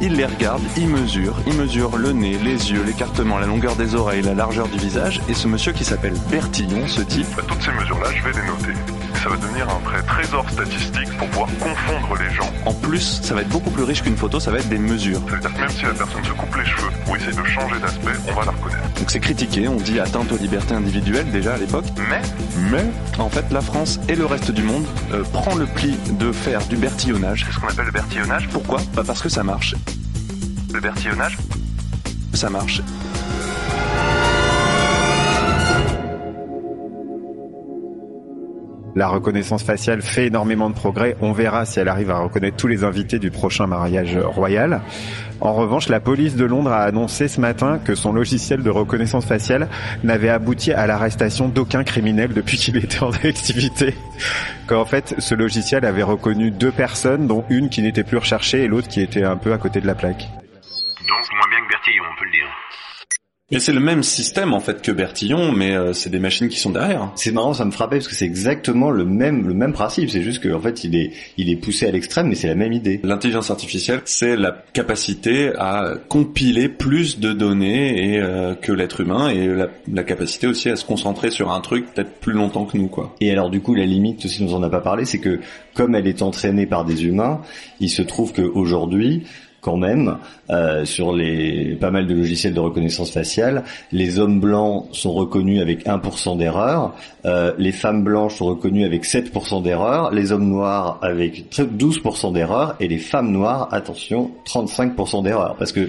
Il 0.00 0.14
les 0.14 0.26
regarde, 0.26 0.62
il 0.76 0.88
mesure, 0.88 1.34
il 1.46 1.54
mesure 1.54 1.96
le 1.96 2.12
nez, 2.12 2.36
les 2.38 2.72
yeux, 2.72 2.82
l'écartement, 2.84 3.38
la 3.38 3.46
longueur 3.46 3.76
des 3.76 3.94
oreilles, 3.94 4.22
la 4.22 4.34
largeur 4.34 4.68
du 4.68 4.78
visage, 4.78 5.20
et 5.28 5.34
ce 5.34 5.48
monsieur 5.48 5.72
qui 5.72 5.84
s'appelle 5.84 6.14
Bertillon 6.30 6.86
se 6.86 7.00
dit, 7.02 7.24
Bah, 7.36 7.42
toutes 7.46 7.62
ces 7.62 7.72
mesures-là, 7.72 8.08
je 8.14 8.22
vais 8.22 8.32
les 8.32 8.46
noter. 8.46 8.93
Ça 9.24 9.30
va 9.30 9.36
devenir 9.38 9.66
un 9.70 9.78
vrai 9.78 10.02
trésor 10.02 10.44
statistique 10.50 11.16
pour 11.16 11.26
pouvoir 11.28 11.48
confondre 11.58 12.14
les 12.20 12.34
gens. 12.34 12.52
en 12.66 12.74
plus, 12.74 13.22
ça 13.22 13.34
va 13.34 13.40
être 13.40 13.48
beaucoup 13.48 13.70
plus 13.70 13.82
riche 13.82 14.02
qu'une 14.02 14.18
photo, 14.18 14.38
ça 14.38 14.50
va 14.50 14.58
être 14.58 14.68
des 14.68 14.76
mesures. 14.76 15.18
Ça 15.26 15.36
veut 15.36 15.40
dire 15.40 15.54
que 15.54 15.60
même 15.60 15.70
si 15.70 15.82
la 15.84 15.94
personne 15.94 16.24
se 16.24 16.32
coupe 16.32 16.54
les 16.54 16.66
cheveux 16.66 16.90
ou 17.08 17.16
essaie 17.16 17.30
de 17.32 17.44
changer 17.44 17.80
d'aspect, 17.80 18.12
on 18.28 18.34
va 18.34 18.44
la 18.44 18.50
reconnaître. 18.50 18.82
Donc 18.98 19.10
c'est 19.10 19.20
critiqué, 19.20 19.66
on 19.66 19.76
dit 19.76 19.98
atteinte 19.98 20.30
aux 20.30 20.36
libertés 20.36 20.74
individuelles 20.74 21.30
déjà 21.30 21.54
à 21.54 21.56
l'époque. 21.56 21.86
Mais, 22.10 22.20
mais, 22.70 22.84
en 23.18 23.30
fait, 23.30 23.46
la 23.50 23.62
France 23.62 23.98
et 24.10 24.14
le 24.14 24.26
reste 24.26 24.50
du 24.50 24.62
monde 24.62 24.84
euh, 25.14 25.24
prend 25.32 25.54
le 25.54 25.64
pli 25.64 25.96
de 26.10 26.30
faire 26.30 26.60
du 26.66 26.76
bertillonnage. 26.76 27.46
C'est 27.46 27.54
ce 27.54 27.60
qu'on 27.60 27.68
appelle 27.68 27.86
le 27.86 27.92
bertillonnage. 27.92 28.50
Pourquoi? 28.50 28.82
Bah 28.92 29.04
parce 29.06 29.22
que 29.22 29.30
ça 29.30 29.42
marche. 29.42 29.74
L'ébertillonnage 30.74 31.38
Ça 32.34 32.50
marche. 32.50 32.82
La 38.96 39.08
reconnaissance 39.08 39.64
faciale 39.64 40.02
fait 40.02 40.26
énormément 40.26 40.70
de 40.70 40.74
progrès. 40.74 41.16
On 41.20 41.32
verra 41.32 41.64
si 41.66 41.80
elle 41.80 41.88
arrive 41.88 42.10
à 42.10 42.18
reconnaître 42.18 42.56
tous 42.56 42.68
les 42.68 42.84
invités 42.84 43.18
du 43.18 43.32
prochain 43.32 43.66
mariage 43.66 44.16
royal. 44.16 44.82
En 45.40 45.52
revanche, 45.52 45.88
la 45.88 45.98
police 45.98 46.36
de 46.36 46.44
Londres 46.44 46.70
a 46.70 46.84
annoncé 46.84 47.26
ce 47.26 47.40
matin 47.40 47.80
que 47.84 47.96
son 47.96 48.12
logiciel 48.12 48.62
de 48.62 48.70
reconnaissance 48.70 49.26
faciale 49.26 49.68
n'avait 50.04 50.28
abouti 50.28 50.72
à 50.72 50.86
l'arrestation 50.86 51.48
d'aucun 51.48 51.82
criminel 51.82 52.32
depuis 52.32 52.56
qu'il 52.56 52.76
était 52.76 53.02
en 53.02 53.10
activité. 53.10 53.94
Qu'en 54.68 54.84
fait, 54.84 55.16
ce 55.18 55.34
logiciel 55.34 55.84
avait 55.84 56.04
reconnu 56.04 56.52
deux 56.52 56.72
personnes, 56.72 57.26
dont 57.26 57.44
une 57.50 57.70
qui 57.70 57.82
n'était 57.82 58.04
plus 58.04 58.18
recherchée 58.18 58.62
et 58.62 58.68
l'autre 58.68 58.88
qui 58.88 59.00
était 59.00 59.24
un 59.24 59.36
peu 59.36 59.52
à 59.52 59.58
côté 59.58 59.80
de 59.80 59.86
la 59.88 59.96
plaque. 59.96 60.28
Donc 61.08 61.32
moins 61.34 61.48
bien 61.50 61.60
que 61.66 61.70
Bertillon, 61.70 62.04
on 62.10 62.18
peut 62.18 62.26
le 62.26 62.32
dire. 62.32 62.63
Mais 63.54 63.60
c'est 63.60 63.72
le 63.72 63.78
même 63.78 64.02
système 64.02 64.52
en 64.52 64.58
fait 64.58 64.82
que 64.82 64.90
Bertillon, 64.90 65.52
mais 65.52 65.76
euh, 65.76 65.92
c'est 65.92 66.10
des 66.10 66.18
machines 66.18 66.48
qui 66.48 66.58
sont 66.58 66.70
derrière. 66.70 67.12
C'est 67.14 67.30
marrant, 67.30 67.54
ça 67.54 67.64
me 67.64 67.70
frappait 67.70 67.98
parce 67.98 68.08
que 68.08 68.16
c'est 68.16 68.24
exactement 68.24 68.90
le 68.90 69.04
même 69.04 69.46
le 69.46 69.54
même 69.54 69.72
principe. 69.72 70.10
C'est 70.10 70.22
juste 70.22 70.42
qu'en 70.42 70.58
fait 70.58 70.82
il 70.82 70.96
est 70.96 71.12
il 71.38 71.48
est 71.48 71.54
poussé 71.54 71.86
à 71.86 71.92
l'extrême, 71.92 72.26
mais 72.26 72.34
c'est 72.34 72.48
la 72.48 72.56
même 72.56 72.72
idée. 72.72 72.98
L'intelligence 73.04 73.52
artificielle, 73.52 74.00
c'est 74.06 74.36
la 74.36 74.50
capacité 74.72 75.52
à 75.56 75.94
compiler 76.08 76.68
plus 76.68 77.20
de 77.20 77.32
données 77.32 78.14
et 78.14 78.20
euh, 78.20 78.56
que 78.56 78.72
l'être 78.72 79.00
humain 79.00 79.28
et 79.28 79.46
la, 79.46 79.68
la, 79.86 80.02
capacité 80.02 80.48
aussi 80.48 80.68
à 80.68 80.74
se 80.74 80.84
concentrer 80.84 81.30
sur 81.30 81.52
un 81.52 81.60
truc 81.60 81.86
peut-être 81.94 82.18
plus 82.18 82.32
longtemps 82.32 82.64
que 82.64 82.76
nous 82.76 82.88
quoi. 82.88 83.14
Et 83.20 83.30
alors 83.30 83.50
du 83.50 83.60
coup 83.60 83.76
la 83.76 83.86
limite 83.86 84.24
aussi 84.24 84.42
nous 84.42 84.54
en 84.54 84.64
a 84.64 84.68
pas 84.68 84.80
parlé, 84.80 85.04
c'est 85.04 85.20
que 85.20 85.38
comme 85.74 85.94
elle 85.94 86.08
est 86.08 86.22
entraînée 86.22 86.66
par 86.66 86.84
des 86.84 87.04
humains, 87.04 87.40
il 87.78 87.88
se 87.88 88.02
trouve 88.02 88.32
qu'aujourd'hui 88.32 89.22
quand 89.64 89.78
même 89.78 90.18
euh, 90.50 90.84
sur 90.84 91.14
les 91.14 91.74
pas 91.80 91.90
mal 91.90 92.06
de 92.06 92.14
logiciels 92.14 92.52
de 92.52 92.60
reconnaissance 92.60 93.10
faciale. 93.10 93.64
Les 93.92 94.18
hommes 94.18 94.38
blancs 94.38 94.88
sont 94.92 95.12
reconnus 95.14 95.62
avec 95.62 95.86
1% 95.86 96.36
d'erreur, 96.36 96.94
euh, 97.24 97.52
les 97.56 97.72
femmes 97.72 98.04
blanches 98.04 98.36
sont 98.36 98.44
reconnues 98.44 98.84
avec 98.84 99.04
7% 99.04 99.62
d'erreur, 99.62 100.12
les 100.12 100.32
hommes 100.32 100.48
noirs 100.48 100.98
avec 101.00 101.50
12% 101.50 102.34
d'erreur 102.34 102.76
et 102.78 102.88
les 102.88 102.98
femmes 102.98 103.32
noires, 103.32 103.68
attention, 103.72 104.30
35% 104.46 105.22
d'erreur 105.22 105.56
parce 105.58 105.72
que 105.72 105.88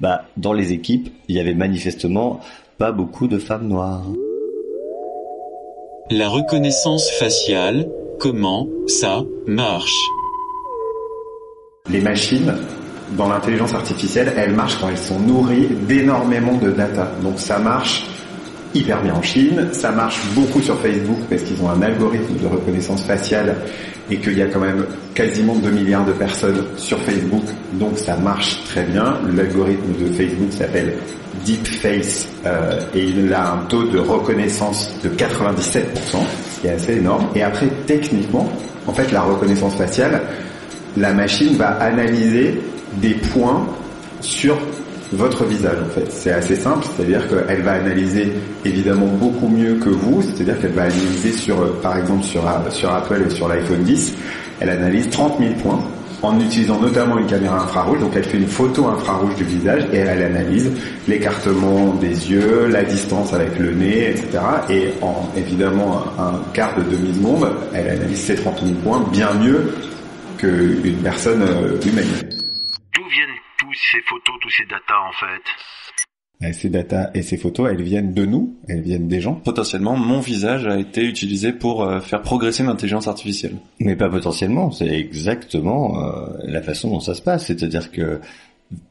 bah 0.00 0.24
dans 0.36 0.52
les 0.52 0.72
équipes, 0.72 1.08
il 1.28 1.36
y 1.36 1.40
avait 1.40 1.54
manifestement 1.54 2.40
pas 2.78 2.90
beaucoup 2.90 3.28
de 3.28 3.38
femmes 3.38 3.68
noires. 3.68 4.04
La 6.10 6.28
reconnaissance 6.28 7.08
faciale, 7.10 7.88
comment 8.18 8.66
ça 8.88 9.22
marche? 9.46 9.94
Les 11.88 12.00
machines 12.00 12.54
dans 13.16 13.28
l'intelligence 13.28 13.74
artificielle, 13.74 14.32
elles 14.36 14.54
marchent 14.54 14.78
quand 14.80 14.88
elles 14.88 14.98
sont 14.98 15.20
nourries 15.20 15.68
d'énormément 15.86 16.56
de 16.56 16.70
data. 16.70 17.10
Donc 17.22 17.38
ça 17.38 17.58
marche 17.58 18.06
hyper 18.74 19.02
bien 19.02 19.14
en 19.14 19.22
Chine, 19.22 19.68
ça 19.72 19.92
marche 19.92 20.20
beaucoup 20.34 20.60
sur 20.60 20.78
Facebook 20.80 21.18
parce 21.28 21.42
qu'ils 21.42 21.62
ont 21.62 21.70
un 21.70 21.82
algorithme 21.82 22.36
de 22.40 22.46
reconnaissance 22.46 23.04
faciale 23.04 23.54
et 24.10 24.16
qu'il 24.16 24.36
y 24.36 24.42
a 24.42 24.46
quand 24.46 24.60
même 24.60 24.84
quasiment 25.14 25.54
2 25.56 25.70
milliards 25.70 26.04
de 26.04 26.12
personnes 26.12 26.64
sur 26.76 26.98
Facebook, 27.00 27.44
donc 27.74 27.98
ça 27.98 28.16
marche 28.16 28.62
très 28.64 28.82
bien. 28.82 29.18
L'algorithme 29.34 29.92
de 30.00 30.12
Facebook 30.12 30.52
s'appelle 30.52 30.94
Deepface 31.44 32.28
euh, 32.46 32.80
et 32.94 33.04
il 33.04 33.32
a 33.32 33.52
un 33.52 33.58
taux 33.68 33.84
de 33.84 33.98
reconnaissance 33.98 34.90
de 35.02 35.08
97%, 35.10 35.82
ce 36.04 36.60
qui 36.60 36.66
est 36.66 36.70
assez 36.70 36.94
énorme. 36.94 37.26
Et 37.34 37.42
après, 37.42 37.68
techniquement, 37.86 38.50
en 38.86 38.92
fait, 38.92 39.12
la 39.12 39.22
reconnaissance 39.22 39.74
faciale, 39.74 40.22
la 40.96 41.12
machine 41.12 41.56
va 41.56 41.68
analyser 41.80 42.60
des 43.00 43.14
points 43.14 43.66
sur 44.20 44.56
votre 45.12 45.44
visage 45.44 45.76
en 45.84 45.90
fait. 45.90 46.10
C'est 46.10 46.32
assez 46.32 46.56
simple, 46.56 46.86
c'est-à-dire 46.96 47.28
qu'elle 47.28 47.62
va 47.62 47.72
analyser 47.72 48.32
évidemment 48.64 49.06
beaucoup 49.06 49.48
mieux 49.48 49.74
que 49.74 49.90
vous, 49.90 50.22
c'est-à-dire 50.22 50.58
qu'elle 50.60 50.72
va 50.72 50.84
analyser 50.84 51.32
sur, 51.32 51.80
par 51.80 51.98
exemple 51.98 52.24
sur, 52.24 52.42
sur 52.70 52.92
Apple 52.92 53.22
et 53.26 53.30
sur 53.30 53.48
l'iPhone 53.48 53.82
10, 53.82 54.14
elle 54.60 54.70
analyse 54.70 55.10
30 55.10 55.38
000 55.38 55.52
points 55.62 55.82
en 56.22 56.38
utilisant 56.40 56.80
notamment 56.80 57.18
une 57.18 57.26
caméra 57.26 57.64
infrarouge, 57.64 57.98
donc 57.98 58.12
elle 58.14 58.22
fait 58.24 58.38
une 58.38 58.46
photo 58.46 58.86
infrarouge 58.86 59.34
du 59.34 59.44
visage 59.44 59.84
et 59.92 59.98
elle 59.98 60.22
analyse 60.22 60.70
l'écartement 61.08 61.94
des 61.94 62.30
yeux, 62.30 62.68
la 62.68 62.84
distance 62.84 63.34
avec 63.34 63.58
le 63.58 63.72
nez, 63.72 64.10
etc. 64.10 64.38
Et 64.70 64.92
en 65.02 65.28
évidemment 65.36 66.04
un 66.18 66.40
quart 66.52 66.76
de 66.76 66.82
demi-seconde, 66.84 67.50
elle 67.74 67.88
analyse 67.88 68.20
ces 68.20 68.36
30 68.36 68.60
000 68.62 68.74
points 68.84 69.04
bien 69.12 69.30
mieux 69.34 69.74
qu'une 70.38 70.96
personne 71.02 71.42
humaine 71.84 72.31
ces 73.92 74.00
photos, 74.00 74.34
tous 74.40 74.50
ces 74.50 74.64
datas 74.64 75.00
en 75.00 75.12
fait 75.12 75.42
ces 76.52 76.68
datas 76.68 77.10
et 77.14 77.22
ces 77.22 77.36
photos, 77.36 77.70
elles 77.70 77.82
viennent 77.82 78.14
de 78.14 78.26
nous, 78.26 78.56
elles 78.68 78.80
viennent 78.80 79.06
des 79.06 79.20
gens. 79.20 79.34
Potentiellement, 79.34 79.96
mon 79.96 80.18
visage 80.18 80.66
a 80.66 80.76
été 80.76 81.04
utilisé 81.04 81.52
pour 81.52 81.84
euh, 81.84 82.00
faire 82.00 82.22
progresser 82.22 82.64
l'intelligence 82.64 83.06
artificielle. 83.06 83.54
Mais 83.78 83.94
pas 83.94 84.08
potentiellement, 84.08 84.72
c'est 84.72 84.88
exactement 84.88 86.02
euh, 86.02 86.26
la 86.42 86.62
façon 86.62 86.90
dont 86.90 87.00
ça 87.00 87.14
se 87.14 87.22
passe. 87.22 87.46
C'est-à-dire 87.46 87.92
que 87.92 88.20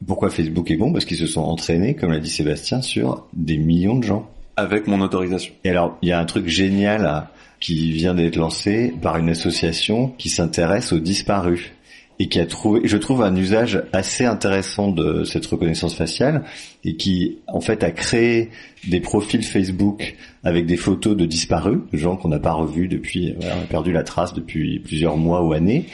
pourquoi 0.06 0.30
Facebook 0.30 0.70
est 0.70 0.76
bon? 0.76 0.92
Parce 0.92 1.04
qu'ils 1.04 1.18
se 1.18 1.26
sont 1.26 1.42
entraînés, 1.42 1.94
comme 1.94 2.12
l'a 2.12 2.20
dit 2.20 2.30
Sébastien, 2.30 2.80
sur 2.80 3.26
des 3.34 3.58
millions 3.58 3.98
de 3.98 4.04
gens. 4.04 4.30
Avec 4.56 4.86
mon 4.86 5.00
autorisation. 5.00 5.52
Et 5.64 5.70
alors, 5.70 5.98
il 6.00 6.08
y 6.08 6.12
a 6.12 6.20
un 6.20 6.24
truc 6.24 6.46
génial 6.46 7.28
qui 7.60 7.92
vient 7.92 8.14
d'être 8.14 8.36
lancé 8.36 8.94
par 9.02 9.18
une 9.18 9.28
association 9.28 10.08
qui 10.18 10.30
s'intéresse 10.30 10.92
aux 10.92 10.98
disparus 10.98 11.72
et 12.22 12.28
qui 12.28 12.38
a 12.38 12.46
trouvé, 12.46 12.82
je 12.84 12.96
trouve, 12.96 13.20
un 13.20 13.34
usage 13.34 13.82
assez 13.92 14.24
intéressant 14.24 14.92
de 14.92 15.24
cette 15.24 15.44
reconnaissance 15.44 15.96
faciale 15.96 16.44
et 16.84 16.94
qui, 16.94 17.38
en 17.48 17.60
fait, 17.60 17.82
a 17.82 17.90
créé 17.90 18.50
des 18.86 19.00
profils 19.00 19.42
Facebook 19.42 20.14
avec 20.44 20.66
des 20.66 20.76
photos 20.76 21.16
de 21.16 21.26
disparus, 21.26 21.80
de 21.92 21.98
gens 21.98 22.16
qu'on 22.16 22.28
n'a 22.28 22.38
pas 22.38 22.52
revus 22.52 22.86
depuis, 22.86 23.34
voilà, 23.40 23.56
on 23.58 23.64
a 23.64 23.66
perdu 23.66 23.90
la 23.90 24.04
trace 24.04 24.34
depuis 24.34 24.78
plusieurs 24.78 25.16
mois 25.16 25.42
ou 25.42 25.52
années. 25.52 25.86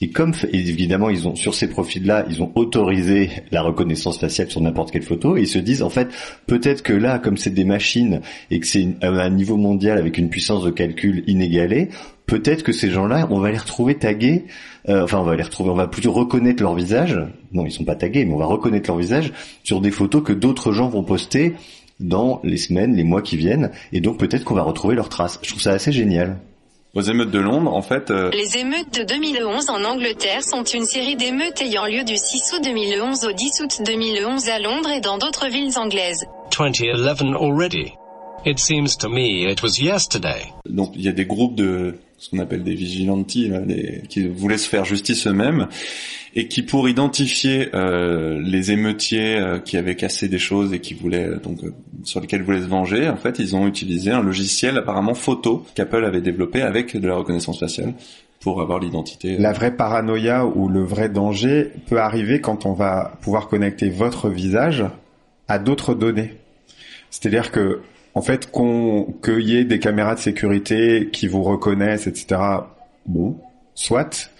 Et 0.00 0.10
comme 0.10 0.32
évidemment 0.52 1.08
ils 1.08 1.26
ont 1.26 1.34
sur 1.34 1.54
ces 1.54 1.68
profils-là, 1.68 2.26
ils 2.28 2.42
ont 2.42 2.52
autorisé 2.54 3.30
la 3.50 3.62
reconnaissance 3.62 4.18
faciale 4.18 4.50
sur 4.50 4.60
n'importe 4.60 4.90
quelle 4.90 5.02
photo 5.02 5.36
et 5.36 5.42
ils 5.42 5.48
se 5.48 5.58
disent 5.58 5.82
en 5.82 5.90
fait 5.90 6.08
peut-être 6.46 6.82
que 6.82 6.92
là 6.92 7.18
comme 7.18 7.36
c'est 7.36 7.50
des 7.50 7.64
machines 7.64 8.20
et 8.50 8.60
que 8.60 8.66
c'est 8.66 8.88
à 9.00 9.08
un 9.08 9.30
niveau 9.30 9.56
mondial 9.56 9.96
avec 9.98 10.18
une 10.18 10.28
puissance 10.28 10.64
de 10.64 10.70
calcul 10.70 11.24
inégalée, 11.26 11.88
peut-être 12.26 12.62
que 12.62 12.72
ces 12.72 12.90
gens-là, 12.90 13.26
on 13.30 13.38
va 13.38 13.50
les 13.50 13.58
retrouver 13.58 13.94
tagués 13.94 14.44
euh, 14.88 15.02
enfin 15.02 15.18
on 15.18 15.24
va 15.24 15.34
les 15.34 15.42
retrouver, 15.42 15.70
on 15.70 15.74
va 15.74 15.88
plutôt 15.88 16.12
reconnaître 16.12 16.62
leur 16.62 16.74
visage. 16.74 17.18
Non, 17.52 17.64
ils 17.66 17.72
sont 17.72 17.84
pas 17.84 17.96
tagués, 17.96 18.24
mais 18.24 18.34
on 18.34 18.38
va 18.38 18.46
reconnaître 18.46 18.88
leur 18.88 18.98
visage 18.98 19.32
sur 19.64 19.80
des 19.80 19.90
photos 19.90 20.22
que 20.22 20.32
d'autres 20.32 20.72
gens 20.72 20.88
vont 20.88 21.02
poster 21.02 21.54
dans 21.98 22.40
les 22.44 22.56
semaines, 22.56 22.94
les 22.94 23.04
mois 23.04 23.22
qui 23.22 23.36
viennent, 23.36 23.70
et 23.92 24.00
donc 24.00 24.18
peut-être 24.18 24.44
qu'on 24.44 24.54
va 24.54 24.62
retrouver 24.62 24.94
leurs 24.94 25.08
traces. 25.08 25.38
Je 25.42 25.48
trouve 25.48 25.62
ça 25.62 25.72
assez 25.72 25.92
génial. 25.92 26.36
Aux 26.96 27.02
émeutes 27.02 27.30
de 27.30 27.40
Londres, 27.40 27.74
en 27.74 27.82
fait. 27.82 28.10
Euh... 28.10 28.30
Les 28.30 28.56
émeutes 28.56 28.98
de 28.98 29.04
2011 29.04 29.68
en 29.68 29.84
Angleterre 29.84 30.42
sont 30.42 30.64
une 30.64 30.86
série 30.86 31.14
d'émeutes 31.14 31.60
ayant 31.60 31.84
lieu 31.84 32.04
du 32.04 32.16
6 32.16 32.54
août 32.54 32.64
2011 32.64 33.26
au 33.26 33.32
10 33.32 33.60
août 33.60 33.82
2011 33.84 34.48
à 34.48 34.58
Londres 34.58 34.88
et 34.88 35.00
dans 35.00 35.18
d'autres 35.18 35.48
villes 35.48 35.76
anglaises. 35.76 36.24
2011 36.58 37.36
already. 37.38 37.92
It 38.46 38.60
seems 38.60 38.96
to 38.98 39.08
me 39.08 39.50
it 39.50 39.60
was 39.60 39.80
yesterday. 39.80 40.52
Donc 40.68 40.92
il 40.94 41.02
y 41.02 41.08
a 41.08 41.12
des 41.12 41.26
groupes 41.26 41.56
de 41.56 41.96
ce 42.16 42.30
qu'on 42.30 42.38
appelle 42.38 42.62
des 42.62 42.74
vigilantes, 42.74 43.34
là, 43.34 43.58
des, 43.58 44.02
qui 44.08 44.28
voulaient 44.28 44.56
se 44.56 44.68
faire 44.68 44.84
justice 44.84 45.26
eux-mêmes 45.26 45.66
et 46.36 46.46
qui 46.46 46.62
pour 46.62 46.88
identifier 46.88 47.70
euh, 47.74 48.40
les 48.40 48.70
émeutiers 48.70 49.36
euh, 49.36 49.58
qui 49.58 49.76
avaient 49.76 49.96
cassé 49.96 50.28
des 50.28 50.38
choses 50.38 50.72
et 50.72 50.78
qui 50.78 50.94
voulaient 50.94 51.26
euh, 51.26 51.40
donc 51.40 51.64
euh, 51.64 51.74
sur 52.04 52.20
lesquels 52.20 52.40
ils 52.42 52.46
voulaient 52.46 52.62
se 52.62 52.68
venger, 52.68 53.08
en 53.08 53.16
fait, 53.16 53.40
ils 53.40 53.56
ont 53.56 53.66
utilisé 53.66 54.12
un 54.12 54.22
logiciel 54.22 54.78
apparemment 54.78 55.14
photo 55.14 55.66
qu'Apple 55.74 56.04
avait 56.04 56.20
développé 56.20 56.62
avec 56.62 56.96
de 56.96 57.08
la 57.08 57.16
reconnaissance 57.16 57.58
faciale 57.58 57.94
pour 58.38 58.60
avoir 58.62 58.78
l'identité. 58.78 59.38
La 59.38 59.52
vraie 59.52 59.74
paranoïa 59.74 60.46
ou 60.46 60.68
le 60.68 60.84
vrai 60.84 61.08
danger 61.08 61.72
peut 61.88 61.98
arriver 61.98 62.40
quand 62.40 62.64
on 62.64 62.74
va 62.74 63.18
pouvoir 63.22 63.48
connecter 63.48 63.88
votre 63.88 64.28
visage 64.28 64.84
à 65.48 65.58
d'autres 65.58 65.94
données. 65.94 66.34
C'est-à-dire 67.10 67.50
que 67.50 67.80
en 68.16 68.22
fait, 68.22 68.50
qu'on 68.50 69.14
qu'il 69.22 69.40
y 69.40 69.58
ait 69.58 69.64
des 69.64 69.78
caméras 69.78 70.14
de 70.14 70.20
sécurité 70.20 71.10
qui 71.12 71.28
vous 71.28 71.42
reconnaissent, 71.42 72.06
etc. 72.06 72.40
Bon, 73.04 73.38
soit. 73.74 74.30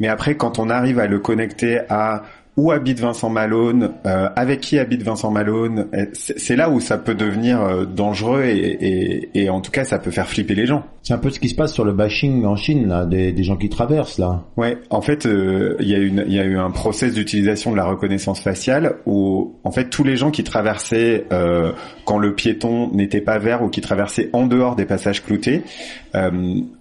Mais 0.00 0.08
après, 0.08 0.38
quand 0.38 0.58
on 0.58 0.70
arrive 0.70 0.98
à 0.98 1.06
le 1.06 1.18
connecter 1.18 1.80
à 1.90 2.22
où 2.56 2.70
habite 2.70 3.00
Vincent 3.00 3.28
Malone, 3.28 3.92
euh, 4.06 4.28
avec 4.34 4.60
qui 4.60 4.78
habite 4.78 5.02
Vincent 5.02 5.30
Malone, 5.30 5.88
c'est 6.14 6.56
là 6.56 6.70
où 6.70 6.80
ça 6.80 6.96
peut 6.96 7.14
devenir 7.14 7.60
euh, 7.60 7.84
dangereux 7.84 8.44
et, 8.44 8.56
et, 8.56 9.42
et, 9.42 9.50
en 9.50 9.60
tout 9.60 9.70
cas 9.70 9.84
ça 9.84 9.98
peut 9.98 10.10
faire 10.10 10.26
flipper 10.26 10.54
les 10.54 10.64
gens. 10.64 10.84
C'est 11.02 11.12
un 11.12 11.18
peu 11.18 11.28
ce 11.28 11.38
qui 11.38 11.50
se 11.50 11.54
passe 11.54 11.74
sur 11.74 11.84
le 11.84 11.92
bashing 11.92 12.46
en 12.46 12.56
Chine, 12.56 12.88
là, 12.88 13.04
des, 13.04 13.32
des 13.32 13.42
gens 13.42 13.56
qui 13.56 13.68
traversent 13.68 14.18
là. 14.18 14.42
Ouais, 14.56 14.78
en 14.88 15.02
fait, 15.02 15.26
euh, 15.26 15.76
il 15.80 15.88
y 15.88 15.94
a 15.94 15.98
une, 15.98 16.24
il 16.26 16.32
y 16.32 16.40
a 16.40 16.44
eu 16.44 16.56
un 16.56 16.70
process 16.70 17.12
d'utilisation 17.12 17.72
de 17.72 17.76
la 17.76 17.84
reconnaissance 17.84 18.40
faciale 18.40 18.96
où 19.04 19.56
en 19.62 19.70
fait 19.70 19.90
tous 19.90 20.02
les 20.02 20.16
gens 20.16 20.30
qui 20.30 20.42
traversaient 20.42 21.26
euh, 21.32 21.72
quand 22.06 22.18
le 22.18 22.34
piéton 22.34 22.90
n'était 22.94 23.20
pas 23.20 23.38
vert 23.38 23.62
ou 23.62 23.68
qui 23.68 23.82
traversaient 23.82 24.30
en 24.32 24.46
dehors 24.46 24.76
des 24.76 24.86
passages 24.86 25.22
cloutés, 25.22 25.62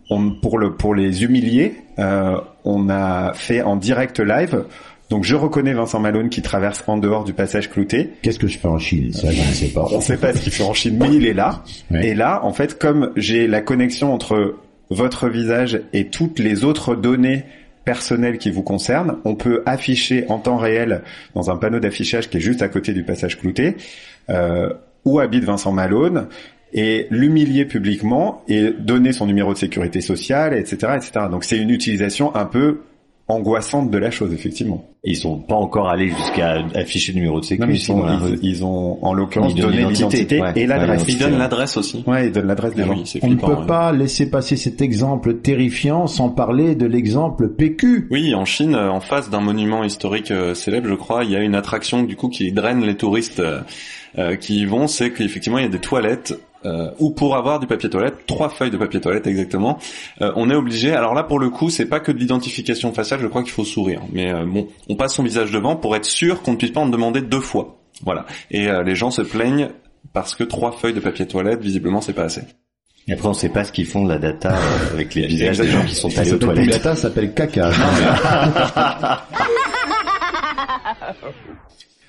on, 0.09 0.31
pour 0.41 0.57
le 0.57 0.75
pour 0.75 0.95
les 0.95 1.25
humilier, 1.25 1.75
on 1.97 2.89
a 2.89 3.33
fait 3.33 3.61
en 3.61 3.75
direct 3.75 4.21
live 4.21 4.63
Donc 5.09 5.23
je 5.23 5.35
reconnais 5.35 5.73
Vincent 5.73 5.99
Malone 5.99 6.29
qui 6.29 6.41
traverse 6.41 6.83
en 6.87 6.97
dehors 6.97 7.23
du 7.23 7.33
passage 7.33 7.69
clouté. 7.69 8.09
Qu'est-ce 8.21 8.39
que 8.39 8.47
je 8.47 8.57
fais 8.57 8.67
en 8.67 8.79
Chine? 8.79 9.13
Ça, 9.13 9.31
je 9.31 9.39
ne 9.39 9.53
sais 9.53 9.67
pas. 9.67 9.87
On 9.91 9.97
ne 9.97 10.01
sait 10.01 10.17
pas 10.17 10.33
ce 10.33 10.41
qu'il 10.41 10.51
fait 10.51 10.63
en 10.63 10.73
Chine, 10.73 10.97
mais 10.99 11.13
il 11.13 11.25
est 11.25 11.33
là. 11.33 11.63
Ouais. 11.91 12.07
Et 12.07 12.15
là, 12.15 12.43
en 12.43 12.53
fait, 12.53 12.79
comme 12.79 13.11
j'ai 13.15 13.47
la 13.47 13.61
connexion 13.61 14.13
entre 14.13 14.55
votre 14.89 15.29
visage 15.29 15.81
et 15.93 16.07
toutes 16.07 16.39
les 16.39 16.63
autres 16.63 16.95
données 16.95 17.43
personnelles 17.85 18.39
qui 18.39 18.49
vous 18.49 18.63
concernent, 18.63 19.17
on 19.25 19.35
peut 19.35 19.61
afficher 19.65 20.25
en 20.29 20.39
temps 20.39 20.57
réel 20.57 21.03
dans 21.35 21.51
un 21.51 21.55
panneau 21.55 21.79
d'affichage 21.79 22.29
qui 22.29 22.37
est 22.37 22.41
juste 22.41 22.63
à 22.63 22.67
côté 22.67 22.93
du 22.93 23.03
passage 23.03 23.39
clouté 23.39 23.77
euh, 24.29 24.73
où 25.05 25.19
habite 25.19 25.43
Vincent 25.43 25.71
Malone 25.71 26.27
et 26.73 27.05
l'humilier 27.11 27.65
publiquement 27.65 28.43
et 28.47 28.71
donner 28.71 29.13
son 29.13 29.27
numéro 29.27 29.53
de 29.53 29.57
sécurité 29.57 30.01
sociale, 30.01 30.55
etc., 30.55 30.93
etc. 30.97 31.27
Donc 31.29 31.43
c'est 31.43 31.57
une 31.57 31.69
utilisation 31.69 32.35
un 32.35 32.45
peu 32.45 32.81
angoissante 33.27 33.89
de 33.89 33.97
la 33.97 34.11
chose, 34.11 34.31
effectivement. 34.33 34.85
Ils 35.03 35.15
sont 35.15 35.37
pas 35.39 35.55
encore 35.55 35.89
allés 35.89 36.09
jusqu'à 36.09 36.63
afficher 36.75 37.11
le 37.11 37.17
numéro 37.19 37.39
de 37.39 37.45
sécurité. 37.45 37.65
Non, 37.93 37.97
mais 37.97 38.09
ils, 38.11 38.19
sont- 38.21 38.29
ils- 38.41 38.49
ils 38.49 38.63
ont 38.65 39.03
en 39.03 39.13
l'occurrence 39.13 39.55
donné 39.55 39.83
l'identité, 39.85 40.41
ouais. 40.41 40.51
et 40.55 40.67
l'adresse. 40.67 41.01
Ouais, 41.05 41.11
Ils 41.13 41.17
donnent 41.19 41.37
l'adresse 41.37 41.77
aussi. 41.77 42.03
Ouais, 42.05 42.27
ils 42.27 42.31
donnent 42.31 42.47
l'adresse 42.47 42.75
des 42.75 42.83
Ah 42.83 42.87
gens. 42.87 42.93
oui, 42.93 43.01
c'est 43.05 43.23
On 43.23 43.29
ne 43.29 43.35
peut 43.35 43.47
ouais. 43.53 43.65
pas 43.67 43.91
laisser 43.91 44.29
passer 44.29 44.55
cet 44.57 44.81
exemple 44.81 45.35
terrifiant 45.37 46.05
sans 46.07 46.29
parler 46.29 46.75
de 46.75 46.85
l'exemple 46.85 47.49
PQ. 47.49 48.07
Oui, 48.11 48.33
en 48.35 48.45
Chine, 48.45 48.75
en 48.75 48.99
face 48.99 49.29
d'un 49.29 49.41
monument 49.41 49.83
historique 49.83 50.31
euh, 50.31 50.53
célèbre, 50.53 50.87
je 50.87 50.95
crois, 50.95 51.23
il 51.23 51.31
y 51.31 51.35
a 51.35 51.41
une 51.41 51.55
attraction 51.55 52.03
du 52.03 52.15
coup 52.15 52.29
qui 52.29 52.51
draine 52.51 52.81
les 52.83 52.95
touristes 52.95 53.39
euh, 53.39 53.61
euh, 54.19 54.35
qui 54.35 54.61
y 54.61 54.65
vont. 54.65 54.87
C'est 54.87 55.11
qu'effectivement, 55.11 55.57
il 55.57 55.63
y 55.63 55.67
a 55.67 55.69
des 55.69 55.79
toilettes 55.79 56.35
euh, 56.65 56.89
où 56.99 57.11
pour 57.11 57.35
avoir 57.35 57.59
du 57.59 57.67
papier 57.67 57.89
toilette, 57.89 58.25
trois 58.25 58.49
feuilles 58.49 58.71
de 58.71 58.77
papier 58.77 58.99
toilette 58.99 59.27
exactement, 59.27 59.77
euh, 60.21 60.31
on 60.35 60.49
est 60.49 60.55
obligé. 60.55 60.91
Alors 60.93 61.13
là, 61.13 61.23
pour 61.23 61.39
le 61.39 61.49
coup, 61.49 61.69
c'est 61.69 61.85
pas 61.85 61.99
que 61.99 62.11
de 62.11 62.17
l'identification 62.17 62.91
faciale. 62.91 63.19
Je 63.21 63.27
crois 63.27 63.43
qu'il 63.43 63.51
faut 63.51 63.63
sourire. 63.65 64.01
Mais 64.11 64.33
euh, 64.33 64.45
bon, 64.45 64.67
on 64.89 64.95
passe 64.95 65.13
son 65.13 65.23
visage 65.23 65.51
devant 65.51 65.75
pour 65.75 65.95
être 65.95 66.05
sûr 66.05 66.41
qu'on 66.41 66.53
ne 66.53 66.57
puisse 66.57 66.71
pas 66.71 66.81
en 66.81 66.89
demander 66.89 67.21
deux 67.21 67.39
fois. 67.39 67.77
Voilà. 68.03 68.25
Et 68.51 68.67
euh, 68.67 68.83
les 68.83 68.95
gens 68.95 69.11
se 69.11 69.21
plaignent 69.21 69.69
parce 70.13 70.35
que 70.35 70.43
trois 70.43 70.71
feuilles 70.71 70.93
de 70.93 70.99
papier 70.99 71.27
toilette, 71.27 71.61
visiblement, 71.61 72.01
c'est 72.01 72.13
pas 72.13 72.23
assez. 72.23 72.41
Et 73.07 73.13
après, 73.13 73.27
on 73.27 73.33
sait 73.33 73.49
pas 73.49 73.63
ce 73.63 73.71
qu'ils 73.71 73.85
font 73.85 74.03
de 74.03 74.09
la 74.09 74.17
data 74.17 74.57
avec 74.91 75.13
les 75.13 75.27
visages 75.27 75.59
des 75.59 75.67
gens 75.67 75.85
qui 75.85 75.93
sont 75.93 76.17
allés 76.17 76.33
aux 76.33 76.37
toilettes. 76.37 76.69
data, 76.69 76.95
ça 76.95 77.03
s'appelle 77.03 77.33
caca. 77.33 77.69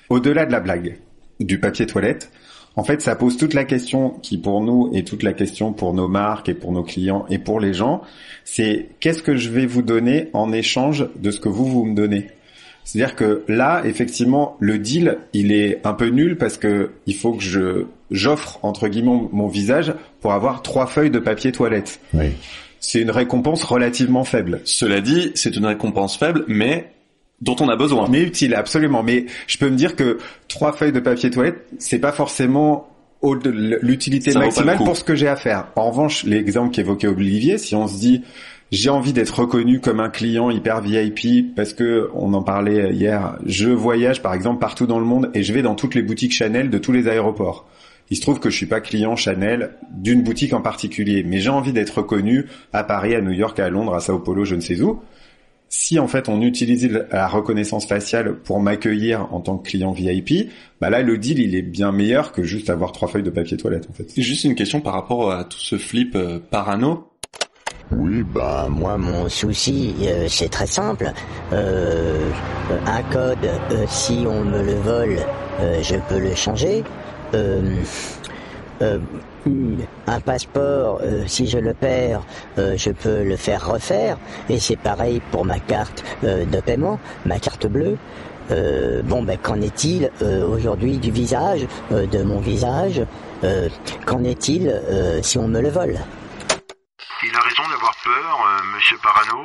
Au-delà 0.09 0.45
de 0.47 0.51
la 0.51 0.59
blague, 0.59 0.99
du 1.39 1.59
papier 1.59 1.85
toilette, 1.85 2.31
en 2.77 2.83
fait, 2.83 3.01
ça 3.01 3.15
pose 3.15 3.37
toute 3.37 3.55
la 3.55 3.65
question 3.65 4.11
qui 4.21 4.37
pour 4.37 4.61
nous 4.61 4.91
est 4.93 5.05
toute 5.05 5.23
la 5.23 5.33
question 5.33 5.73
pour 5.73 5.95
nos 5.95 6.07
marques 6.07 6.47
et 6.47 6.53
pour 6.53 6.71
nos 6.71 6.83
clients 6.83 7.25
et 7.27 7.39
pour 7.39 7.59
les 7.59 7.73
gens, 7.73 8.01
c'est 8.45 8.89
qu'est-ce 8.99 9.23
que 9.23 9.35
je 9.35 9.49
vais 9.49 9.65
vous 9.65 9.81
donner 9.81 10.29
en 10.33 10.53
échange 10.53 11.07
de 11.15 11.31
ce 11.31 11.39
que 11.39 11.49
vous 11.49 11.65
vous 11.65 11.85
me 11.85 11.95
donnez? 11.95 12.27
C'est-à-dire 12.83 13.15
que 13.15 13.43
là, 13.47 13.81
effectivement, 13.83 14.55
le 14.59 14.77
deal, 14.77 15.17
il 15.33 15.51
est 15.51 15.85
un 15.85 15.93
peu 15.93 16.07
nul 16.09 16.37
parce 16.37 16.57
que 16.57 16.91
il 17.07 17.15
faut 17.15 17.33
que 17.33 17.43
je 17.43 17.85
j'offre 18.11 18.59
entre 18.61 18.87
guillemets 18.87 19.27
mon 19.31 19.47
visage 19.47 19.93
pour 20.21 20.33
avoir 20.33 20.61
trois 20.61 20.85
feuilles 20.85 21.09
de 21.09 21.19
papier 21.19 21.51
toilette. 21.51 21.99
Oui. 22.13 22.27
C'est 22.79 23.01
une 23.01 23.11
récompense 23.11 23.63
relativement 23.63 24.23
faible. 24.23 24.61
Cela 24.65 25.01
dit, 25.01 25.31
c'est 25.33 25.55
une 25.55 25.65
récompense 25.65 26.15
faible, 26.15 26.45
mais 26.47 26.91
dont 27.41 27.55
on 27.59 27.69
a 27.69 27.75
besoin. 27.75 28.07
Mais 28.09 28.21
utile, 28.21 28.55
absolument. 28.55 29.03
Mais 29.03 29.25
je 29.47 29.57
peux 29.57 29.69
me 29.69 29.75
dire 29.75 29.95
que 29.95 30.17
trois 30.47 30.73
feuilles 30.73 30.91
de 30.91 30.99
papier 30.99 31.29
toilette, 31.29 31.65
c'est 31.79 31.99
pas 31.99 32.11
forcément 32.11 32.89
l'utilité 33.21 34.33
maximale 34.33 34.77
pour 34.77 34.95
ce 34.95 35.03
que 35.03 35.15
j'ai 35.15 35.27
à 35.27 35.35
faire. 35.35 35.67
En 35.75 35.89
revanche, 35.89 36.23
l'exemple 36.23 36.73
qu'évoquait 36.73 37.07
Olivier, 37.07 37.57
si 37.57 37.75
on 37.75 37.87
se 37.87 37.97
dit 37.97 38.23
j'ai 38.71 38.89
envie 38.89 39.13
d'être 39.13 39.39
reconnu 39.39 39.79
comme 39.79 39.99
un 39.99 40.09
client 40.09 40.49
hyper 40.49 40.81
VIP 40.81 41.55
parce 41.55 41.73
que 41.73 42.09
on 42.13 42.33
en 42.33 42.43
parlait 42.43 42.93
hier, 42.93 43.37
je 43.45 43.69
voyage 43.69 44.21
par 44.21 44.33
exemple 44.33 44.59
partout 44.59 44.85
dans 44.85 44.99
le 44.99 45.05
monde 45.05 45.31
et 45.33 45.41
je 45.41 45.53
vais 45.53 45.61
dans 45.61 45.73
toutes 45.73 45.95
les 45.95 46.01
boutiques 46.01 46.33
Chanel 46.33 46.69
de 46.69 46.77
tous 46.77 46.91
les 46.91 47.07
aéroports. 47.07 47.65
Il 48.09 48.17
se 48.17 48.21
trouve 48.21 48.39
que 48.39 48.49
je 48.49 48.55
suis 48.55 48.65
pas 48.65 48.81
client 48.81 49.15
Chanel 49.15 49.71
d'une 49.91 50.21
boutique 50.21 50.53
en 50.53 50.61
particulier, 50.61 51.23
mais 51.23 51.39
j'ai 51.39 51.49
envie 51.49 51.73
d'être 51.73 51.97
reconnu 51.97 52.45
à 52.71 52.83
Paris, 52.83 53.15
à 53.15 53.21
New 53.21 53.31
York, 53.31 53.59
à 53.59 53.69
Londres, 53.69 53.95
à 53.95 53.99
Sao 53.99 54.19
Paulo, 54.19 54.45
je 54.45 54.55
ne 54.55 54.61
sais 54.61 54.81
où 54.81 55.01
si 55.69 55.99
en 55.99 56.07
fait 56.07 56.29
on 56.29 56.41
utilisait 56.41 56.89
la 57.11 57.27
reconnaissance 57.27 57.85
faciale 57.85 58.37
pour 58.39 58.59
m'accueillir 58.59 59.27
en 59.33 59.41
tant 59.41 59.57
que 59.57 59.69
client 59.69 59.91
VIP, 59.91 60.49
bah 60.79 60.89
là 60.89 61.01
le 61.01 61.17
deal 61.17 61.39
il 61.39 61.55
est 61.55 61.61
bien 61.61 61.91
meilleur 61.91 62.31
que 62.31 62.43
juste 62.43 62.69
avoir 62.69 62.91
trois 62.91 63.07
feuilles 63.07 63.23
de 63.23 63.29
papier 63.29 63.57
toilette 63.57 63.87
en 63.89 63.93
fait. 63.93 64.19
Juste 64.19 64.43
une 64.43 64.55
question 64.55 64.81
par 64.81 64.93
rapport 64.93 65.31
à 65.31 65.43
tout 65.43 65.59
ce 65.59 65.77
flip 65.77 66.15
euh, 66.15 66.39
parano. 66.39 67.07
Oui, 67.91 68.23
bah 68.23 68.67
moi 68.69 68.97
mon 68.97 69.29
souci 69.29 69.93
euh, 70.01 70.27
c'est 70.27 70.49
très 70.49 70.67
simple. 70.67 71.11
Euh, 71.53 72.29
un 72.85 73.03
code, 73.03 73.45
euh, 73.71 73.85
si 73.87 74.25
on 74.27 74.43
me 74.43 74.61
le 74.61 74.73
vole, 74.73 75.17
euh, 75.61 75.81
je 75.81 75.95
peux 76.09 76.19
le 76.19 76.35
changer. 76.35 76.83
Un 80.07 80.19
passeport, 80.19 80.99
euh, 81.03 81.23
si 81.27 81.47
je 81.47 81.57
le 81.57 81.73
perds, 81.73 82.21
euh, 82.57 82.75
je 82.77 82.91
peux 82.91 83.23
le 83.23 83.35
faire 83.35 83.65
refaire. 83.67 84.17
Et 84.49 84.59
c'est 84.59 84.75
pareil 84.75 85.21
pour 85.31 85.45
ma 85.45 85.59
carte 85.59 86.03
euh, 86.23 86.45
de 86.45 86.59
paiement, 86.59 86.99
ma 87.25 87.39
carte 87.39 87.67
bleue. 87.67 87.97
Euh, 88.51 89.01
bon, 89.03 89.23
ben 89.23 89.37
qu'en 89.37 89.59
est-il 89.61 90.09
euh, 90.21 90.47
aujourd'hui 90.47 90.97
du 90.97 91.11
visage, 91.11 91.67
euh, 91.91 92.05
de 92.07 92.23
mon 92.23 92.39
visage 92.39 93.01
Euh, 93.43 93.69
Qu'en 94.07 94.23
est-il 94.23 94.67
euh, 94.67 95.21
si 95.21 95.37
on 95.37 95.47
me 95.47 95.61
le 95.61 95.69
vole? 95.69 95.99
Il 97.23 97.35
a 97.35 97.39
raison 97.41 97.69
d'avoir 97.69 97.93
peur, 98.03 98.39
euh, 98.47 98.75
monsieur 98.75 98.97
Parano 99.03 99.43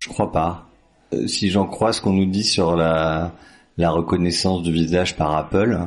Je 0.00 0.08
crois 0.08 0.32
pas. 0.32 0.66
Euh, 1.14 1.28
si 1.28 1.50
j'en 1.50 1.66
crois 1.66 1.92
ce 1.92 2.00
qu'on 2.00 2.14
nous 2.14 2.26
dit 2.26 2.42
sur 2.42 2.74
la, 2.74 3.30
la 3.76 3.90
reconnaissance 3.90 4.62
du 4.62 4.72
visage 4.72 5.16
par 5.16 5.36
Apple, 5.36 5.78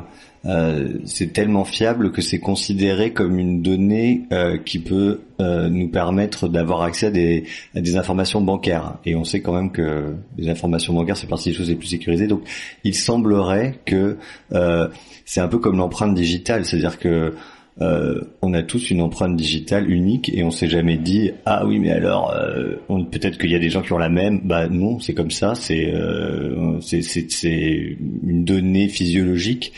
euh, 0.44 0.94
c'est 1.04 1.32
tellement 1.32 1.64
fiable 1.64 2.10
que 2.10 2.20
c'est 2.20 2.40
considéré 2.40 3.12
comme 3.12 3.38
une 3.38 3.62
donnée 3.62 4.22
euh, 4.32 4.58
qui 4.58 4.80
peut 4.80 5.20
euh, 5.40 5.68
nous 5.68 5.88
permettre 5.88 6.48
d'avoir 6.48 6.82
accès 6.82 7.06
à 7.06 7.10
des, 7.10 7.44
à 7.76 7.80
des 7.80 7.96
informations 7.96 8.40
bancaires. 8.40 8.98
Et 9.04 9.14
on 9.14 9.24
sait 9.24 9.40
quand 9.40 9.52
même 9.52 9.70
que 9.70 10.14
les 10.36 10.48
informations 10.48 10.94
bancaires, 10.94 11.16
c'est 11.16 11.28
partie 11.28 11.50
des 11.50 11.54
choses 11.54 11.68
les 11.68 11.76
plus 11.76 11.88
sécurisées. 11.88 12.26
Donc, 12.26 12.42
il 12.82 12.94
semblerait 12.94 13.78
que 13.84 14.16
euh, 14.52 14.88
c'est 15.24 15.40
un 15.40 15.48
peu 15.48 15.58
comme 15.58 15.76
l'empreinte 15.76 16.14
digitale, 16.14 16.64
c'est-à-dire 16.64 16.98
que 16.98 17.34
euh, 17.80 18.20
on 18.42 18.52
a 18.52 18.62
tous 18.62 18.90
une 18.90 19.00
empreinte 19.00 19.34
digitale 19.34 19.90
unique 19.90 20.30
et 20.34 20.44
on 20.44 20.50
s'est 20.50 20.68
jamais 20.68 20.98
dit 20.98 21.30
ah 21.46 21.64
oui 21.66 21.78
mais 21.78 21.90
alors 21.90 22.30
euh, 22.30 22.76
peut-être 23.10 23.38
qu'il 23.38 23.50
y 23.50 23.54
a 23.54 23.58
des 23.58 23.70
gens 23.70 23.80
qui 23.82 23.92
ont 23.92 23.98
la 23.98 24.10
même. 24.10 24.40
Bah 24.44 24.68
non 24.68 25.00
c'est 25.00 25.14
comme 25.14 25.30
ça. 25.30 25.54
C'est 25.54 25.92
euh, 25.92 26.80
c'est 26.80 27.96
une 28.26 28.44
donnée 28.44 28.88
physiologique. 28.88 29.72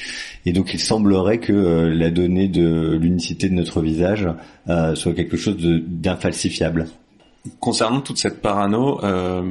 Et 0.47 0.53
donc 0.53 0.75
il 0.75 0.81
semblerait 0.81 1.39
que 1.39 1.53
la 1.53 2.11
donnée 2.11 2.49
de 2.49 2.99
l'unicité 3.01 3.49
de 3.49 3.55
notre 3.55 3.81
visage 3.81 4.29
soit 4.95 5.15
quelque 5.15 5.37
chose 5.37 5.57
d'infalsifiable 5.59 6.87
Concernant 7.61 8.01
toute 8.01 8.17
cette 8.17 8.41
parano, 8.41 9.05
euh, 9.05 9.43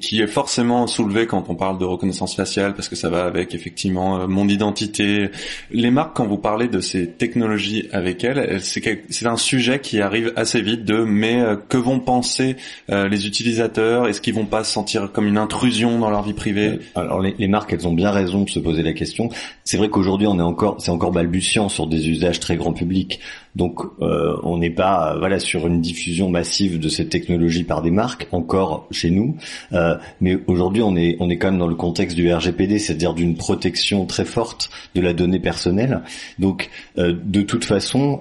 qui 0.00 0.20
est 0.20 0.28
forcément 0.28 0.86
soulevée 0.86 1.26
quand 1.26 1.50
on 1.50 1.56
parle 1.56 1.78
de 1.78 1.84
reconnaissance 1.84 2.36
faciale, 2.36 2.74
parce 2.74 2.88
que 2.88 2.94
ça 2.94 3.10
va 3.10 3.24
avec 3.24 3.56
effectivement 3.56 4.20
euh, 4.20 4.26
mon 4.28 4.46
identité. 4.46 5.30
Les 5.72 5.90
marques, 5.90 6.14
quand 6.14 6.28
vous 6.28 6.38
parlez 6.38 6.68
de 6.68 6.78
ces 6.78 7.10
technologies 7.10 7.88
avec 7.90 8.22
elles, 8.22 8.60
c'est 8.62 9.26
un 9.26 9.36
sujet 9.36 9.80
qui 9.80 10.00
arrive 10.00 10.32
assez 10.36 10.62
vite 10.62 10.84
de 10.84 11.02
mais 11.02 11.40
euh, 11.40 11.56
que 11.56 11.76
vont 11.76 11.98
penser 11.98 12.54
euh, 12.88 13.08
les 13.08 13.26
utilisateurs? 13.26 14.06
Est-ce 14.06 14.20
qu'ils 14.20 14.34
vont 14.34 14.46
pas 14.46 14.62
se 14.62 14.72
sentir 14.72 15.10
comme 15.10 15.26
une 15.26 15.38
intrusion 15.38 15.98
dans 15.98 16.10
leur 16.10 16.22
vie 16.22 16.34
privée? 16.34 16.78
Alors 16.94 17.20
les, 17.20 17.34
les 17.36 17.48
marques, 17.48 17.72
elles 17.72 17.88
ont 17.88 17.92
bien 17.92 18.12
raison 18.12 18.44
de 18.44 18.50
se 18.50 18.60
poser 18.60 18.84
la 18.84 18.92
question. 18.92 19.28
C'est 19.64 19.76
vrai 19.76 19.88
qu'aujourd'hui, 19.88 20.28
on 20.28 20.38
est 20.38 20.42
encore, 20.42 20.76
c'est 20.78 20.92
encore 20.92 21.10
balbutiant 21.10 21.68
sur 21.68 21.88
des 21.88 22.08
usages 22.08 22.38
très 22.38 22.54
grand 22.54 22.72
public. 22.72 23.18
Donc, 23.56 23.80
euh, 24.00 24.36
on 24.42 24.58
n'est 24.58 24.70
pas, 24.70 25.14
euh, 25.14 25.18
voilà, 25.18 25.40
sur 25.40 25.66
une 25.66 25.80
diffusion 25.80 26.28
massive 26.30 26.78
de 26.78 26.88
cette 26.88 27.10
technologie 27.10 27.64
par 27.64 27.82
des 27.82 27.90
marques 27.90 28.28
encore 28.32 28.86
chez 28.90 29.10
nous. 29.10 29.36
Euh, 29.72 29.96
mais 30.20 30.38
aujourd'hui, 30.46 30.82
on 30.82 30.96
est, 30.96 31.16
on 31.20 31.30
est 31.30 31.36
quand 31.36 31.50
même 31.50 31.58
dans 31.58 31.66
le 31.66 31.74
contexte 31.74 32.16
du 32.16 32.32
RGPD, 32.32 32.78
c'est-à-dire 32.78 33.14
d'une 33.14 33.36
protection 33.36 34.06
très 34.06 34.24
forte 34.24 34.70
de 34.94 35.00
la 35.00 35.12
donnée 35.12 35.40
personnelle. 35.40 36.02
Donc, 36.38 36.70
de 36.96 37.42
toute 37.42 37.64
façon. 37.64 38.20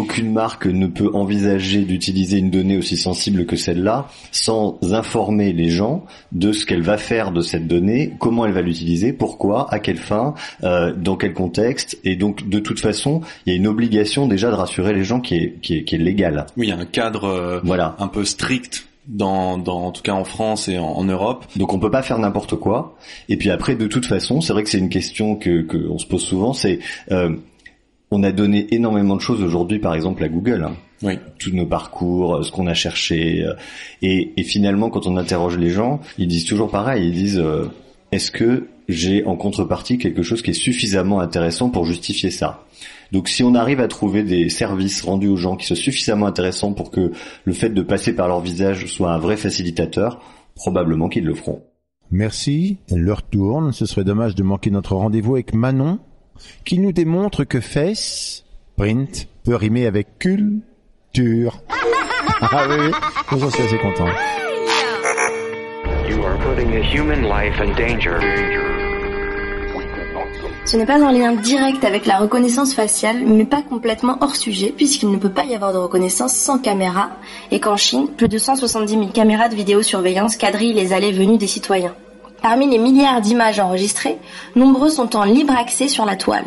Aucune 0.00 0.32
marque 0.32 0.64
ne 0.64 0.86
peut 0.86 1.10
envisager 1.12 1.82
d'utiliser 1.84 2.38
une 2.38 2.50
donnée 2.50 2.78
aussi 2.78 2.96
sensible 2.96 3.44
que 3.44 3.54
celle-là 3.54 4.08
sans 4.32 4.78
informer 4.92 5.52
les 5.52 5.68
gens 5.68 6.06
de 6.32 6.52
ce 6.52 6.64
qu'elle 6.64 6.80
va 6.80 6.96
faire 6.96 7.32
de 7.32 7.42
cette 7.42 7.66
donnée, 7.66 8.14
comment 8.18 8.46
elle 8.46 8.52
va 8.52 8.62
l'utiliser, 8.62 9.12
pourquoi, 9.12 9.70
à 9.70 9.78
quelle 9.78 9.98
fin, 9.98 10.32
euh, 10.64 10.94
dans 10.96 11.16
quel 11.16 11.34
contexte. 11.34 11.98
Et 12.02 12.16
donc, 12.16 12.48
de 12.48 12.60
toute 12.60 12.80
façon, 12.80 13.20
il 13.44 13.52
y 13.52 13.52
a 13.52 13.58
une 13.58 13.66
obligation 13.66 14.26
déjà 14.26 14.48
de 14.48 14.54
rassurer 14.54 14.94
les 14.94 15.04
gens 15.04 15.20
qui 15.20 15.34
est, 15.34 15.60
qui 15.60 15.76
est, 15.76 15.84
qui 15.84 15.96
est 15.96 15.98
légale. 15.98 16.46
Oui, 16.56 16.68
il 16.68 16.70
y 16.70 16.72
a 16.72 16.78
un 16.78 16.86
cadre 16.86 17.24
euh, 17.24 17.60
voilà. 17.62 17.94
un 17.98 18.08
peu 18.08 18.24
strict 18.24 18.86
dans, 19.06 19.58
dans, 19.58 19.86
en 19.86 19.92
tout 19.92 20.02
cas 20.02 20.14
en 20.14 20.24
France 20.24 20.68
et 20.68 20.78
en, 20.78 20.86
en 20.86 21.04
Europe. 21.04 21.44
Donc 21.56 21.74
on 21.74 21.78
peut 21.78 21.90
pas 21.90 22.02
faire 22.02 22.18
n'importe 22.18 22.56
quoi. 22.56 22.96
Et 23.28 23.36
puis 23.36 23.50
après, 23.50 23.74
de 23.74 23.86
toute 23.86 24.06
façon, 24.06 24.40
c'est 24.40 24.54
vrai 24.54 24.62
que 24.62 24.70
c'est 24.70 24.78
une 24.78 24.88
question 24.88 25.36
que 25.36 25.60
qu'on 25.60 25.98
se 25.98 26.06
pose 26.06 26.22
souvent. 26.22 26.54
C'est 26.54 26.78
euh, 27.10 27.36
on 28.10 28.22
a 28.22 28.32
donné 28.32 28.66
énormément 28.74 29.16
de 29.16 29.20
choses 29.20 29.42
aujourd'hui, 29.42 29.78
par 29.78 29.94
exemple 29.94 30.22
à 30.24 30.28
Google. 30.28 30.64
hein. 30.64 30.74
Oui. 31.02 31.18
Tous 31.38 31.52
nos 31.52 31.64
parcours, 31.66 32.36
euh, 32.36 32.42
ce 32.42 32.50
qu'on 32.52 32.66
a 32.66 32.74
cherché. 32.74 33.42
euh, 33.44 33.54
Et, 34.02 34.32
et 34.36 34.44
finalement, 34.44 34.90
quand 34.90 35.06
on 35.06 35.16
interroge 35.16 35.56
les 35.56 35.70
gens, 35.70 36.00
ils 36.18 36.28
disent 36.28 36.44
toujours 36.44 36.70
pareil. 36.70 37.06
Ils 37.08 37.14
disent 37.14 37.38
euh, 37.38 37.66
Est-ce 38.12 38.30
que 38.30 38.66
j'ai 38.88 39.24
en 39.24 39.36
contrepartie 39.36 39.96
quelque 39.98 40.22
chose 40.22 40.42
qui 40.42 40.50
est 40.50 40.54
suffisamment 40.54 41.20
intéressant 41.20 41.70
pour 41.70 41.84
justifier 41.86 42.30
ça? 42.30 42.66
Donc 43.12 43.28
si 43.28 43.42
on 43.42 43.54
arrive 43.54 43.80
à 43.80 43.88
trouver 43.88 44.22
des 44.22 44.48
services 44.50 45.02
rendus 45.02 45.28
aux 45.28 45.36
gens 45.36 45.56
qui 45.56 45.66
soient 45.66 45.74
suffisamment 45.76 46.26
intéressants 46.26 46.72
pour 46.74 46.90
que 46.90 47.12
le 47.44 47.52
fait 47.52 47.70
de 47.70 47.82
passer 47.82 48.14
par 48.14 48.28
leur 48.28 48.40
visage 48.40 48.86
soit 48.86 49.12
un 49.12 49.18
vrai 49.18 49.36
facilitateur, 49.36 50.20
probablement 50.54 51.08
qu'ils 51.08 51.24
le 51.24 51.34
feront. 51.34 51.62
Merci, 52.12 52.78
l'heure 52.90 53.22
tourne, 53.22 53.72
ce 53.72 53.86
serait 53.86 54.04
dommage 54.04 54.34
de 54.34 54.42
manquer 54.42 54.70
notre 54.70 54.96
rendez-vous 54.96 55.34
avec 55.36 55.54
Manon, 55.54 55.98
qui 56.64 56.78
nous 56.78 56.92
démontre 56.92 57.44
que 57.44 57.60
face, 57.60 58.44
print, 58.76 59.28
peut 59.44 59.56
rimer 59.56 59.86
avec 59.86 60.18
culture. 60.18 61.62
ah 62.40 62.66
oui, 62.68 62.76
oui, 63.32 63.38
j'en 63.38 63.50
suis 63.50 63.62
assez 63.62 63.78
content. 63.78 64.08
You 66.08 66.22
are 66.24 66.38
putting 66.38 66.74
a 66.76 66.82
human 66.82 67.22
life 67.22 67.60
in 67.60 67.74
danger. 67.74 68.18
Ce 70.66 70.76
n'est 70.76 70.86
pas 70.86 71.02
un 71.02 71.10
lien 71.10 71.32
direct 71.32 71.84
avec 71.84 72.06
la 72.06 72.18
reconnaissance 72.18 72.74
faciale, 72.74 73.24
mais 73.26 73.44
pas 73.44 73.62
complètement 73.62 74.18
hors 74.20 74.36
sujet, 74.36 74.72
puisqu'il 74.76 75.10
ne 75.10 75.16
peut 75.16 75.30
pas 75.30 75.44
y 75.44 75.54
avoir 75.54 75.72
de 75.72 75.78
reconnaissance 75.78 76.34
sans 76.34 76.58
caméra, 76.58 77.10
et 77.50 77.58
qu'en 77.58 77.76
Chine, 77.76 78.06
plus 78.08 78.28
de 78.28 78.38
170 78.38 78.92
000 78.92 79.08
caméras 79.08 79.48
de 79.48 79.56
vidéosurveillance 79.56 80.36
quadrillent 80.36 80.74
les 80.74 80.92
allées 80.92 81.12
venues 81.12 81.38
des 81.38 81.48
citoyens. 81.48 81.94
Parmi 82.42 82.68
les 82.68 82.78
milliards 82.78 83.20
d'images 83.20 83.60
enregistrées, 83.60 84.18
nombreux 84.56 84.88
sont 84.88 85.14
en 85.16 85.24
libre 85.24 85.54
accès 85.54 85.88
sur 85.88 86.06
la 86.06 86.16
toile. 86.16 86.46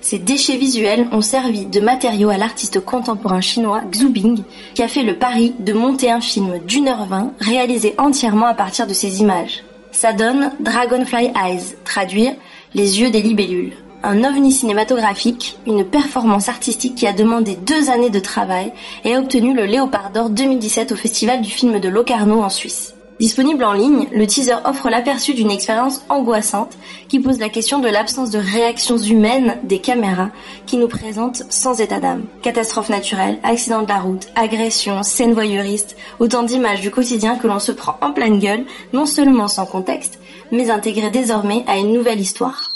Ces 0.00 0.18
déchets 0.18 0.56
visuels 0.56 1.06
ont 1.12 1.20
servi 1.20 1.66
de 1.66 1.80
matériau 1.80 2.28
à 2.28 2.36
l'artiste 2.36 2.80
contemporain 2.80 3.40
chinois 3.40 3.82
Xu 3.90 4.08
Bing, 4.08 4.42
qui 4.74 4.82
a 4.82 4.88
fait 4.88 5.02
le 5.02 5.16
pari 5.16 5.54
de 5.58 5.72
monter 5.72 6.10
un 6.10 6.20
film 6.20 6.58
d'une 6.66 6.88
heure 6.88 7.06
vingt 7.06 7.32
réalisé 7.40 7.94
entièrement 7.98 8.46
à 8.46 8.54
partir 8.54 8.86
de 8.86 8.94
ces 8.94 9.20
images. 9.20 9.64
Ça 9.92 10.12
donne 10.12 10.50
Dragonfly 10.60 11.30
Eyes, 11.34 11.76
traduire 11.84 12.32
les 12.74 13.00
yeux 13.00 13.10
des 13.10 13.22
libellules. 13.22 13.72
Un 14.02 14.24
ovni 14.24 14.52
cinématographique, 14.52 15.56
une 15.66 15.84
performance 15.84 16.48
artistique 16.48 16.96
qui 16.96 17.06
a 17.06 17.12
demandé 17.12 17.56
deux 17.56 17.88
années 17.88 18.10
de 18.10 18.18
travail 18.18 18.72
et 19.04 19.14
a 19.14 19.18
obtenu 19.18 19.54
le 19.54 19.64
Léopard 19.64 20.10
d'Or 20.10 20.28
2017 20.28 20.92
au 20.92 20.96
Festival 20.96 21.40
du 21.40 21.50
film 21.50 21.80
de 21.80 21.88
Locarno 21.88 22.42
en 22.42 22.50
Suisse. 22.50 22.94
Disponible 23.20 23.62
en 23.62 23.74
ligne, 23.74 24.08
le 24.12 24.26
teaser 24.26 24.56
offre 24.64 24.90
l'aperçu 24.90 25.34
d'une 25.34 25.52
expérience 25.52 26.04
angoissante 26.08 26.76
qui 27.08 27.20
pose 27.20 27.38
la 27.38 27.48
question 27.48 27.78
de 27.78 27.88
l'absence 27.88 28.32
de 28.32 28.38
réactions 28.38 28.98
humaines 28.98 29.60
des 29.62 29.80
caméras 29.80 30.30
qui 30.66 30.76
nous 30.78 30.88
présentent 30.88 31.44
sans 31.48 31.80
état 31.80 32.00
d'âme. 32.00 32.26
Catastrophes 32.42 32.88
naturelles, 32.88 33.38
accidents 33.44 33.82
de 33.82 33.88
la 33.88 34.00
route, 34.00 34.26
agressions, 34.34 35.04
scènes 35.04 35.32
voyeuristes, 35.32 35.96
autant 36.18 36.42
d'images 36.42 36.80
du 36.80 36.90
quotidien 36.90 37.38
que 37.38 37.46
l'on 37.46 37.60
se 37.60 37.70
prend 37.70 37.98
en 38.00 38.12
pleine 38.12 38.40
gueule, 38.40 38.64
non 38.92 39.06
seulement 39.06 39.46
sans 39.46 39.66
contexte, 39.66 40.18
mais 40.50 40.70
intégrées 40.70 41.10
désormais 41.10 41.64
à 41.68 41.78
une 41.78 41.92
nouvelle 41.92 42.20
histoire. 42.20 42.72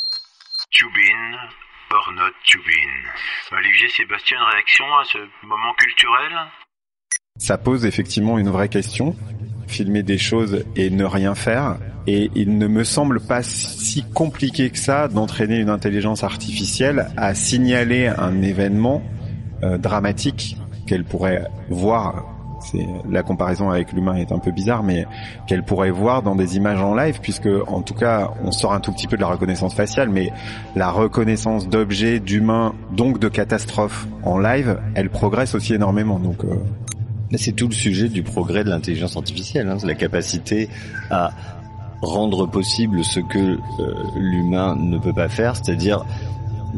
Tubin, 0.71 1.37
or 1.91 2.13
not 2.15 2.33
Tubin. 2.45 3.11
Olivier 3.51 3.89
Sébastien, 3.89 4.39
une 4.39 4.53
réaction 4.53 4.85
à 4.85 5.05
ce 5.05 5.19
moment 5.43 5.75
culturel? 5.79 6.33
Ça 7.39 7.59
pose 7.59 7.87
effectivement 7.87 8.39
une 8.39 8.51
vraie 8.51 8.69
question. 8.69 9.17
Filmer 9.69 10.03
des 10.03 10.19
choses 10.19 10.65
et 10.77 10.91
ne 10.91 11.05
rien 11.05 11.35
faire. 11.35 11.77
Et 12.07 12.31
il 12.35 12.57
ne 12.57 12.67
me 12.67 12.85
semble 12.85 13.21
pas 13.21 13.43
si 13.43 14.03
compliqué 14.03 14.71
que 14.71 14.79
ça 14.79 15.09
d'entraîner 15.09 15.59
une 15.59 15.69
intelligence 15.69 16.25
artificielle 16.25 17.09
à 17.17 17.35
signaler 17.35 18.07
un 18.07 18.41
événement 18.41 19.03
euh, 19.63 19.77
dramatique 19.77 20.57
qu'elle 20.87 21.05
pourrait 21.05 21.45
voir. 21.69 22.25
C'est 22.61 22.87
la 23.09 23.23
comparaison 23.23 23.71
avec 23.71 23.93
l'humain 23.93 24.15
est 24.15 24.33
un 24.33 24.39
peu 24.39 24.51
bizarre, 24.51 24.83
mais 24.83 25.07
qu'elle 25.47 25.63
pourrait 25.63 25.91
voir 25.91 26.23
dans 26.23 26.35
des 26.35 26.57
images 26.57 26.81
en 26.81 26.95
live, 26.95 27.21
puisque 27.21 27.49
en 27.67 27.83
tout 27.83 27.95
cas 27.95 28.31
on 28.43 28.51
sort 28.51 28.73
un 28.73 28.81
tout 28.81 28.93
petit 28.93 29.07
peu 29.07 29.17
de 29.17 29.21
la 29.21 29.29
reconnaissance 29.29 29.75
faciale, 29.75 30.09
mais 30.09 30.33
la 30.75 30.91
reconnaissance 30.91 31.69
d'objets, 31.69 32.21
d'humains, 32.21 32.75
donc 32.91 33.21
de 33.21 33.29
catastrophes 33.29 34.09
en 34.23 34.39
live, 34.39 34.81
elle 34.95 35.11
progresse 35.11 35.55
aussi 35.55 35.75
énormément. 35.75 36.19
Donc 36.19 36.45
euh, 36.45 36.57
c'est 37.37 37.53
tout 37.53 37.69
le 37.69 37.75
sujet 37.75 38.09
du 38.09 38.23
progrès 38.23 38.65
de 38.65 38.71
l'intelligence 38.71 39.17
artificielle, 39.17 39.69
hein, 39.69 39.77
la 39.85 39.95
capacité 39.95 40.69
à 41.11 41.33
rendre 42.01 42.47
possible 42.47 43.05
ce 43.05 43.21
que 43.21 43.39
euh, 43.39 43.59
l'humain 44.17 44.77
ne 44.77 44.99
peut 44.99 45.13
pas 45.13 45.29
faire, 45.29 45.57
c'est-à-dire 45.57 46.05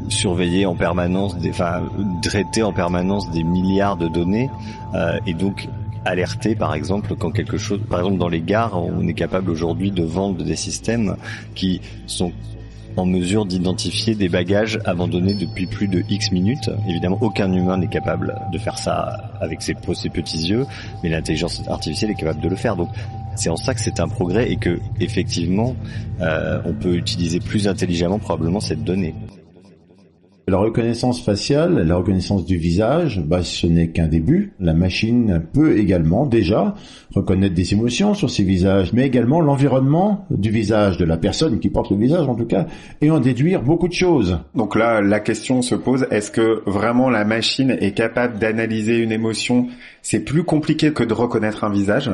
surveiller 0.09 0.67
en 0.67 0.75
permanence, 0.75 1.37
des, 1.39 1.51
enfin 1.51 1.83
traiter 2.23 2.63
en 2.63 2.73
permanence 2.73 3.31
des 3.31 3.43
milliards 3.43 3.97
de 3.97 4.09
données 4.09 4.49
euh, 4.95 5.19
et 5.27 5.35
donc 5.35 5.69
alerter 6.05 6.55
par 6.55 6.75
exemple 6.75 7.15
quand 7.17 7.31
quelque 7.31 7.59
chose, 7.59 7.81
par 7.89 8.01
exemple 8.01 8.19
dans 8.19 8.29
les 8.29 8.41
gares, 8.41 8.83
on 8.83 9.07
est 9.07 9.15
capable 9.15 9.51
aujourd'hui 9.51 9.91
de 9.91 10.03
vendre 10.03 10.43
des 10.43 10.57
systèmes 10.57 11.17
qui 11.55 11.81
sont 12.07 12.33
en 12.97 13.07
mesure 13.07 13.47
d'identifier 13.47 14.15
des 14.15 14.29
bagages 14.29 14.79
abandonnés 14.85 15.35
depuis 15.35 15.67
plus 15.67 15.89
de 15.89 16.03
X 16.09 16.33
minutes. 16.33 16.71
Évidemment, 16.89 17.19
aucun 17.21 17.53
humain 17.53 17.79
n'est 17.79 17.89
capable 17.89 18.35
de 18.53 18.59
faire 18.59 18.79
ça 18.79 19.33
avec 19.41 19.63
ses, 19.63 19.75
petits 19.75 20.49
yeux, 20.49 20.67
mais 21.03 21.09
l'intelligence 21.09 21.63
artificielle 21.69 22.11
est 22.11 22.15
capable 22.15 22.41
de 22.41 22.49
le 22.49 22.57
faire. 22.57 22.77
Donc, 22.77 22.89
c'est 23.37 23.51
en 23.51 23.57
ça 23.57 23.75
que 23.75 23.81
c'est 23.81 24.01
un 24.01 24.09
progrès 24.09 24.51
et 24.51 24.57
que, 24.57 24.79
effectivement, 24.99 25.75
euh, 26.21 26.61
on 26.65 26.73
peut 26.73 26.95
utiliser 26.95 27.41
plus 27.41 27.69
intelligemment 27.69 28.19
probablement 28.19 28.61
cette 28.61 28.85
donnée. 28.85 29.15
La 30.51 30.59
reconnaissance 30.59 31.23
faciale, 31.23 31.87
la 31.87 31.95
reconnaissance 31.95 32.45
du 32.45 32.57
visage, 32.57 33.23
bah, 33.25 33.45
ce 33.45 33.69
n'est 33.69 33.91
qu'un 33.91 34.09
début. 34.09 34.53
La 34.59 34.75
machine 34.75 35.45
peut 35.53 35.79
également 35.79 36.27
déjà 36.27 36.75
reconnaître 37.15 37.55
des 37.55 37.73
émotions 37.73 38.15
sur 38.15 38.31
ces 38.31 38.43
visages, 38.43 38.93
mais 38.93 39.07
également 39.07 39.41
l'environnement 39.41 40.27
du 40.29 40.51
visage, 40.51 40.97
de 40.97 41.05
la 41.05 41.19
personne 41.19 41.61
qui 41.61 41.71
porte 41.71 41.93
le 41.93 41.99
visage 41.99 42.29
en 42.29 42.35
tout 42.35 42.47
cas, 42.47 42.67
et 43.01 43.13
en 43.13 43.21
déduire 43.21 43.63
beaucoup 43.63 43.87
de 43.87 43.93
choses. 43.93 44.41
Donc 44.57 44.75
là, 44.75 45.01
la 45.01 45.21
question 45.21 45.63
se 45.63 45.77
pose, 45.77 46.09
est-ce 46.11 46.33
que 46.33 46.69
vraiment 46.69 47.11
la 47.11 47.25
machine 47.25 47.71
est 47.71 47.93
capable 47.93 48.41
d'analyser 48.41 48.99
une 48.99 49.13
émotion? 49.13 49.69
C'est 50.03 50.25
plus 50.25 50.43
compliqué 50.43 50.93
que 50.93 51.05
de 51.05 51.15
reconnaître 51.15 51.63
un 51.63 51.71
visage. 51.71 52.11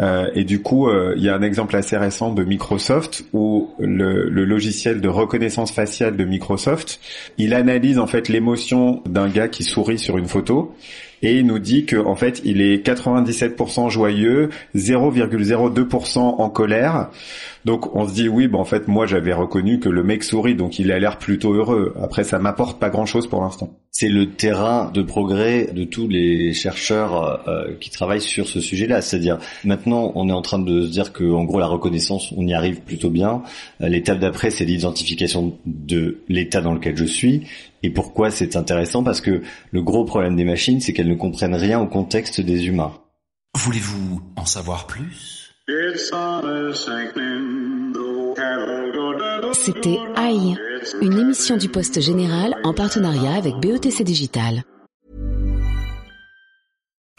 Euh, 0.00 0.30
et 0.34 0.44
du 0.44 0.62
coup, 0.62 0.88
euh, 0.88 1.14
il 1.16 1.22
y 1.22 1.28
a 1.28 1.34
un 1.34 1.42
exemple 1.42 1.76
assez 1.76 1.96
récent 1.96 2.32
de 2.32 2.44
Microsoft 2.44 3.24
où 3.32 3.70
le, 3.78 4.28
le, 4.28 4.44
logiciel 4.44 5.00
de 5.00 5.08
reconnaissance 5.08 5.70
faciale 5.70 6.16
de 6.16 6.24
Microsoft, 6.24 6.98
il 7.36 7.52
analyse 7.52 7.98
en 7.98 8.06
fait 8.06 8.28
l'émotion 8.28 9.02
d'un 9.06 9.28
gars 9.28 9.48
qui 9.48 9.64
sourit 9.64 9.98
sur 9.98 10.16
une 10.16 10.28
photo 10.28 10.74
et 11.22 11.38
il 11.38 11.46
nous 11.46 11.58
dit 11.58 11.86
que 11.86 11.96
en 11.96 12.16
fait, 12.16 12.40
il 12.44 12.60
est 12.60 12.84
97% 12.84 13.90
joyeux, 13.90 14.50
0,02% 14.74 16.18
en 16.18 16.50
colère. 16.50 17.10
Donc 17.64 17.94
on 17.94 18.08
se 18.08 18.12
dit 18.12 18.28
oui, 18.28 18.48
bon 18.48 18.58
en 18.58 18.64
fait 18.64 18.88
moi 18.88 19.06
j'avais 19.06 19.32
reconnu 19.32 19.78
que 19.78 19.88
le 19.88 20.02
mec 20.02 20.24
sourit, 20.24 20.56
donc 20.56 20.80
il 20.80 20.90
a 20.90 20.98
l'air 20.98 21.18
plutôt 21.18 21.52
heureux. 21.54 21.94
Après 22.02 22.24
ça 22.24 22.40
m'apporte 22.40 22.80
pas 22.80 22.90
grand 22.90 23.06
chose 23.06 23.28
pour 23.28 23.40
l'instant. 23.40 23.70
C'est 23.92 24.08
le 24.08 24.30
terrain 24.30 24.90
de 24.92 25.02
progrès 25.02 25.70
de 25.72 25.84
tous 25.84 26.08
les 26.08 26.54
chercheurs 26.54 27.46
euh, 27.48 27.74
qui 27.78 27.90
travaillent 27.90 28.20
sur 28.20 28.48
ce 28.48 28.60
sujet-là. 28.60 29.00
C'est-à-dire 29.00 29.38
maintenant 29.64 30.10
on 30.16 30.28
est 30.28 30.32
en 30.32 30.42
train 30.42 30.58
de 30.58 30.82
se 30.82 30.90
dire 30.90 31.12
que 31.12 31.24
en 31.24 31.44
gros 31.44 31.60
la 31.60 31.68
reconnaissance 31.68 32.32
on 32.36 32.44
y 32.46 32.54
arrive 32.54 32.80
plutôt 32.80 33.10
bien. 33.10 33.42
Euh, 33.80 33.88
L'étape 33.88 34.18
d'après 34.18 34.50
c'est 34.50 34.64
l'identification 34.64 35.56
de 35.64 36.22
l'état 36.28 36.62
dans 36.62 36.72
lequel 36.72 36.96
je 36.96 37.04
suis. 37.04 37.42
Et 37.82 37.90
pourquoi 37.90 38.30
c'est 38.30 38.56
intéressant? 38.56 39.02
Parce 39.02 39.20
que 39.20 39.42
le 39.70 39.82
gros 39.82 40.04
problème 40.04 40.36
des 40.36 40.44
machines 40.44 40.80
c'est 40.80 40.92
qu'elles 40.92 41.08
ne 41.08 41.14
comprennent 41.14 41.54
rien 41.54 41.80
au 41.80 41.86
contexte 41.86 42.40
des 42.40 42.66
humains. 42.66 42.92
Voulez-vous 43.56 44.20
en 44.36 44.44
savoir 44.46 44.86
plus? 44.86 45.52
C'était 49.52 49.98
AI, 50.16 50.54
une 51.02 51.18
émission 51.18 51.56
du 51.56 51.68
Poste 51.68 52.00
Général 52.00 52.56
en 52.64 52.72
partenariat 52.72 53.34
avec 53.34 53.54
BETC 53.56 54.02
Digital. 54.02 54.64